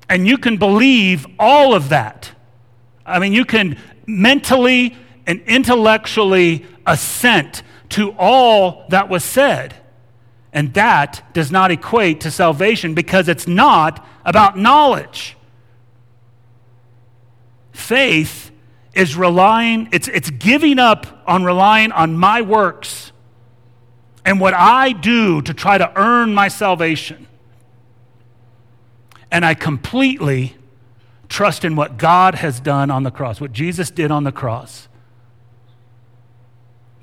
[0.07, 2.31] And you can believe all of that.
[3.05, 9.75] I mean, you can mentally and intellectually assent to all that was said.
[10.57, 15.37] And that does not equate to salvation because it's not about knowledge.
[17.73, 18.49] Faith
[18.95, 23.11] is relying, it's, it's giving up on relying on my works
[24.25, 27.27] and what I do to try to earn my salvation.
[29.29, 30.57] And I completely
[31.29, 34.87] trust in what God has done on the cross, what Jesus did on the cross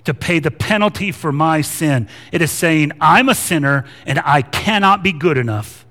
[0.05, 2.09] to pay the penalty for my sin.
[2.31, 5.87] It is saying, I'm a sinner and I cannot be good enough.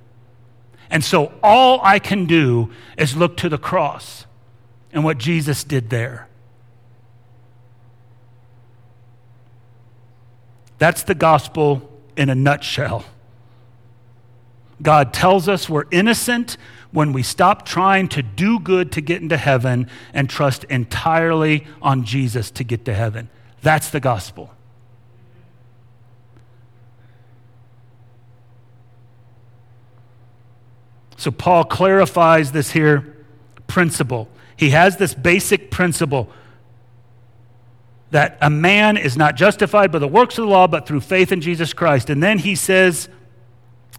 [0.89, 4.25] And so all I can do is look to the cross
[4.91, 6.27] and what Jesus did there.
[10.77, 13.05] That's the gospel in a nutshell.
[14.81, 16.57] God tells us we're innocent
[16.91, 22.03] when we stop trying to do good to get into heaven and trust entirely on
[22.03, 23.29] Jesus to get to heaven.
[23.63, 24.51] That's the gospel.
[31.17, 33.15] So Paul clarifies this here
[33.65, 34.27] principle.
[34.57, 36.29] He has this basic principle
[38.11, 41.31] that a man is not justified by the works of the law, but through faith
[41.31, 42.09] in Jesus Christ.
[42.09, 43.07] And then he says,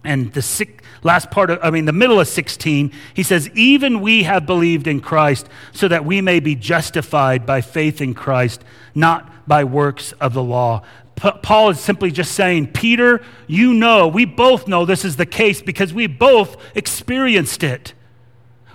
[0.03, 4.01] and the six, last part of, I mean, the middle of 16, he says, Even
[4.01, 8.63] we have believed in Christ so that we may be justified by faith in Christ,
[8.93, 10.81] not by works of the law.
[11.15, 15.25] P- Paul is simply just saying, Peter, you know, we both know this is the
[15.25, 17.93] case because we both experienced it.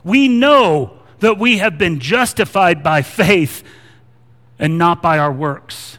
[0.03, 3.63] We know that we have been justified by faith
[4.59, 5.99] and not by our works.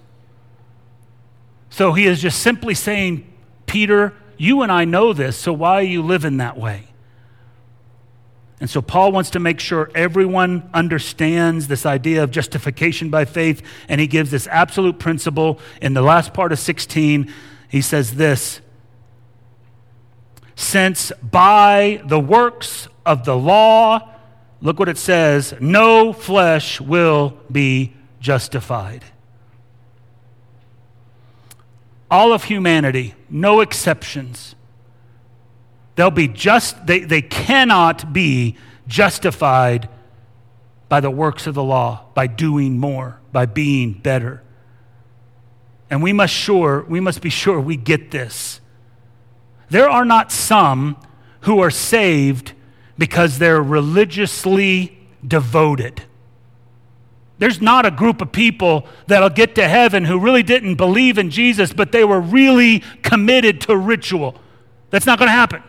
[1.70, 3.32] So he is just simply saying,
[3.66, 6.91] Peter, you and I know this, so why are you living that way?
[8.62, 13.64] And so Paul wants to make sure everyone understands this idea of justification by faith,
[13.90, 17.34] and he gives this absolute principle in the last part of 16.
[17.70, 18.62] He says this
[20.56, 24.08] Since by the works of the law,
[24.62, 29.04] look what it says, no flesh will be justified.
[32.12, 34.54] All of humanity, no exceptions
[35.96, 38.56] They'll be just, they, they cannot be
[38.88, 39.90] justified
[40.90, 44.44] by the works of the law, by doing more, by being better.
[45.90, 48.60] And we must sure, we must be sure we get this.
[49.70, 50.98] There are not some
[51.42, 52.54] who are saved
[52.98, 56.04] because they're religiously devoted.
[57.40, 61.32] There's not a group of people that'll get to heaven who really didn't believe in
[61.32, 64.36] Jesus, but they were really committed to ritual.
[64.92, 65.64] That's not going to happen.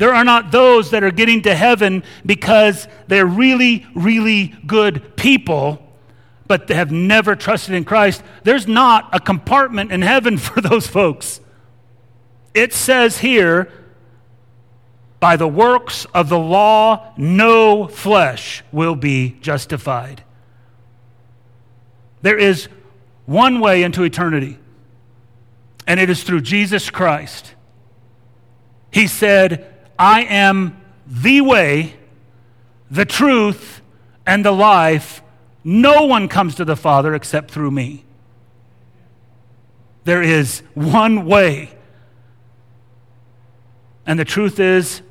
[0.00, 5.86] There are not those that are getting to heaven because they're really, really good people,
[6.46, 8.22] but they have never trusted in Christ.
[8.42, 11.42] There's not a compartment in heaven for those folks.
[12.54, 13.70] It says here,
[15.20, 20.24] by the works of the law, no flesh will be justified.
[22.22, 22.68] There is
[23.26, 24.58] one way into eternity,
[25.86, 27.54] and it is through Jesus Christ.
[28.90, 31.94] He said, I am the way,
[32.90, 33.82] the truth,
[34.26, 35.22] and the life.
[35.62, 38.06] No one comes to the Father except through me.
[40.04, 41.76] There is one way.
[44.06, 45.02] And the truth is,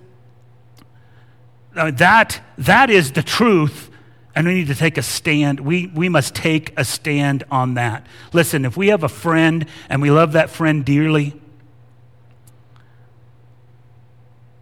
[1.76, 3.92] uh, that, that is the truth,
[4.34, 5.60] and we need to take a stand.
[5.60, 8.08] We, we must take a stand on that.
[8.34, 11.39] Listen, if we have a friend and we love that friend dearly,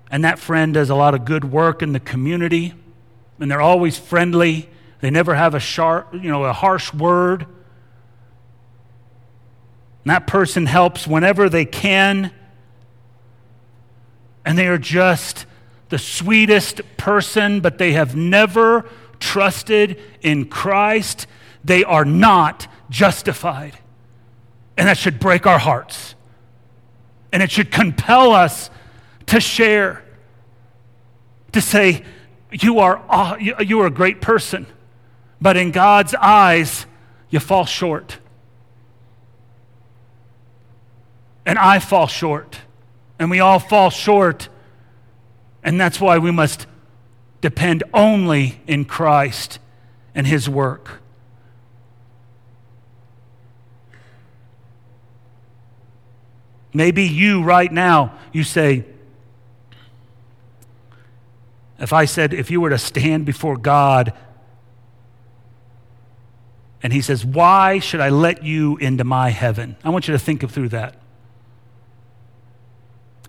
[0.09, 2.73] and that friend does a lot of good work in the community,
[3.39, 7.43] and they're always friendly, they never have a sharp, you know, a harsh word.
[10.03, 12.31] And that person helps whenever they can.
[14.43, 15.45] And they are just
[15.89, 18.85] the sweetest person, but they have never
[19.19, 21.27] trusted in Christ,
[21.63, 23.77] they are not justified.
[24.77, 26.15] And that should break our hearts.
[27.31, 28.69] And it should compel us
[29.27, 30.03] to share,
[31.51, 32.03] to say,
[32.51, 34.65] you are, you are a great person,
[35.39, 36.85] but in God's eyes,
[37.29, 38.17] you fall short.
[41.45, 42.57] And I fall short.
[43.19, 44.49] And we all fall short
[45.67, 46.65] and that's why we must
[47.41, 49.59] depend only in Christ
[50.15, 51.01] and His work.
[56.73, 58.85] Maybe you right now, you say,
[61.79, 64.13] if I said, if you were to stand before God,
[66.81, 69.75] and He says, Why should I let you into my heaven?
[69.83, 70.95] I want you to think through that.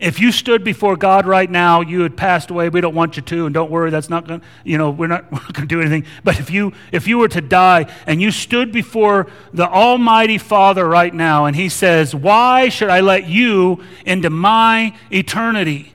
[0.01, 2.69] If you stood before God right now, you had passed away.
[2.69, 5.09] We don't want you to, and don't worry, that's not going to, you know, we're
[5.09, 6.05] not, going to do anything.
[6.23, 10.89] But if you, if you were to die and you stood before the Almighty Father
[10.89, 15.95] right now, and He says, Why should I let you into my eternity?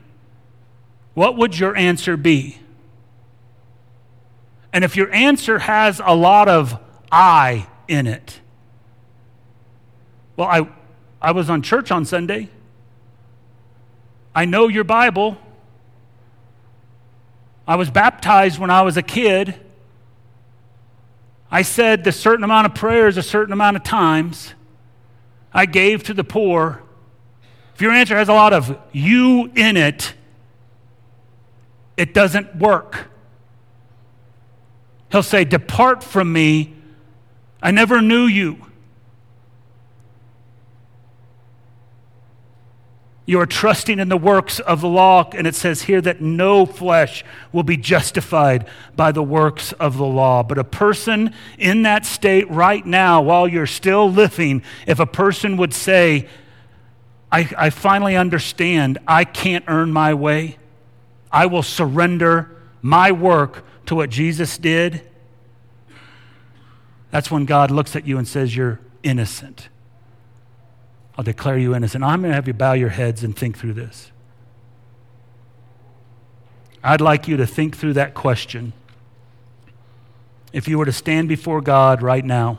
[1.14, 2.58] What would your answer be?
[4.72, 6.78] And if your answer has a lot of
[7.10, 8.40] I in it,
[10.36, 10.68] well, I,
[11.22, 12.48] I was on church on Sunday.
[14.34, 15.38] I know your Bible.
[17.68, 19.54] I was baptized when I was a kid.
[21.50, 24.54] I said a certain amount of prayers a certain amount of times.
[25.52, 26.82] I gave to the poor.
[27.76, 30.14] If your answer has a lot of you in it,
[31.96, 33.08] it doesn't work.
[35.10, 36.74] He'll say, Depart from me.
[37.62, 38.58] I never knew you.
[43.26, 46.66] You are trusting in the works of the law, and it says here that no
[46.66, 50.42] flesh will be justified by the works of the law.
[50.42, 55.56] But a person in that state right now, while you're still living, if a person
[55.56, 56.28] would say,
[57.32, 60.58] I, I finally understand, I can't earn my way,
[61.34, 65.02] I will surrender my work to what Jesus did,
[67.10, 69.68] that's when God looks at you and says, You're innocent.
[71.18, 72.04] I'll declare you innocent.
[72.04, 74.10] I'm going to have you bow your heads and think through this.
[76.82, 78.72] I'd like you to think through that question.
[80.52, 82.58] If you were to stand before God right now,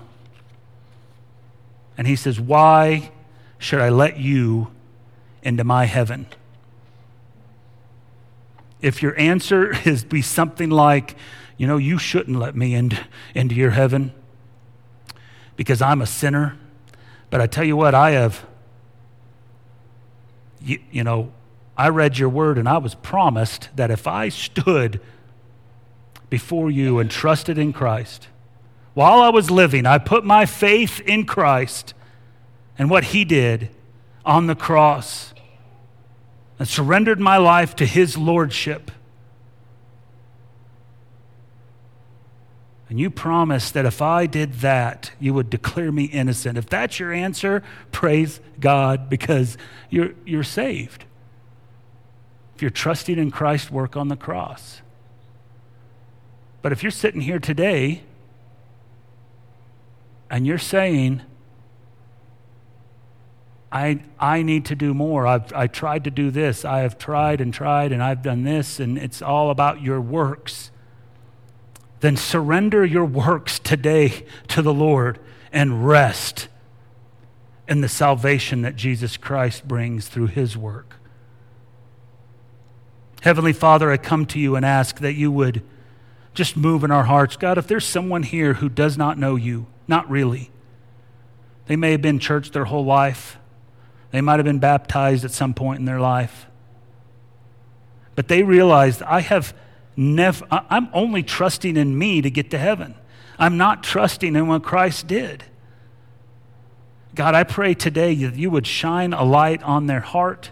[1.98, 3.12] and He says, Why
[3.58, 4.68] should I let you
[5.44, 6.28] into my heaven?
[8.86, 11.16] If your answer is be something like,
[11.58, 13.00] you know, you shouldn't let me into,
[13.34, 14.14] into your heaven
[15.56, 16.58] because I'm a sinner
[17.36, 18.46] but I tell you what, I have,
[20.62, 21.34] you, you know,
[21.78, 25.02] I read your word and I was promised that if I stood
[26.30, 28.30] before you and trusted in Christ,
[28.94, 31.94] while I was living, I put my faith in Christ
[32.78, 33.70] and what he did
[34.26, 35.34] on the cross
[36.58, 38.92] and surrendered my life to his lordship.
[42.88, 46.58] And you promised that if I did that, you would declare me innocent.
[46.58, 49.58] If that's your answer, praise God because
[49.90, 51.06] you're, you're saved.
[52.56, 54.82] If you're trusting in Christ's work on the cross.
[56.62, 58.04] But if you're sitting here today
[60.30, 61.22] and you're saying,
[63.76, 65.28] I, I need to do more.
[65.28, 66.64] I've I tried to do this.
[66.64, 70.72] I have tried and tried, and I've done this, and it's all about your works.
[72.00, 75.20] Then surrender your works today to the Lord
[75.52, 76.48] and rest
[77.68, 80.96] in the salvation that Jesus Christ brings through his work.
[83.24, 85.62] Heavenly Father, I come to you and ask that you would
[86.34, 87.36] just move in our hearts.
[87.36, 90.50] God, if there's someone here who does not know you, not really,
[91.66, 93.38] they may have been church their whole life,
[94.16, 96.48] they might have been baptized at some point in their life,
[98.16, 99.54] but they realized I have
[99.96, 102.96] never, I'm only trusting in me to get to heaven.
[103.38, 105.44] I'm not trusting in what Christ did.
[107.14, 110.52] God, I pray today that you would shine a light on their heart.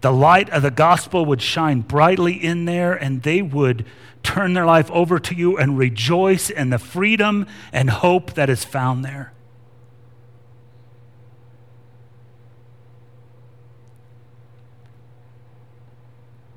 [0.00, 3.86] The light of the gospel would shine brightly in there, and they would
[4.22, 8.64] turn their life over to you and rejoice in the freedom and hope that is
[8.64, 9.33] found there.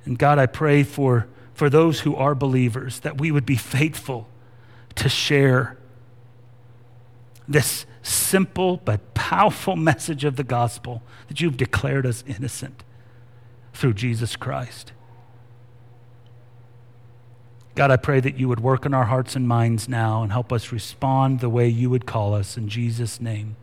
[0.08, 4.30] And God, I pray for, for those who are believers that we would be faithful
[4.96, 5.78] to share
[7.46, 12.86] this simple but powerful message of the gospel that you've declared us innocent
[13.74, 14.94] through Jesus Christ.
[17.76, 20.54] God, I pray that you would work in our hearts and minds now and help
[20.54, 22.56] us respond the way you would call us.
[22.56, 23.58] In Jesus' name,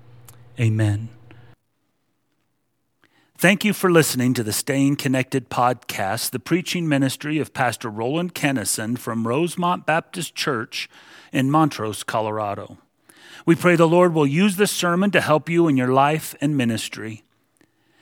[0.61, 1.09] amen.
[3.45, 8.35] Thank you for listening to the Staying Connected podcast, the preaching ministry of Pastor Roland
[8.35, 10.89] Kennison from Rosemont Baptist Church
[11.31, 12.79] in Montrose, Colorado.
[13.45, 16.57] We pray the Lord will use this sermon to help you in your life and
[16.57, 17.23] ministry.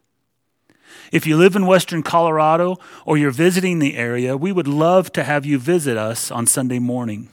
[1.12, 5.24] If you live in Western Colorado or you're visiting the area, we would love to
[5.24, 7.28] have you visit us on Sunday morning.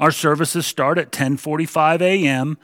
[0.00, 2.58] Our services start at 10:45 a.m.,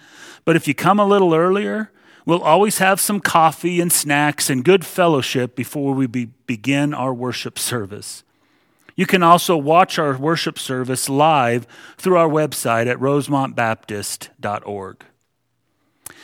[0.44, 1.90] but if you come a little earlier,
[2.26, 7.12] We'll always have some coffee and snacks and good fellowship before we be, begin our
[7.12, 8.24] worship service.
[8.96, 11.66] You can also watch our worship service live
[11.98, 15.04] through our website at rosemontbaptist.org.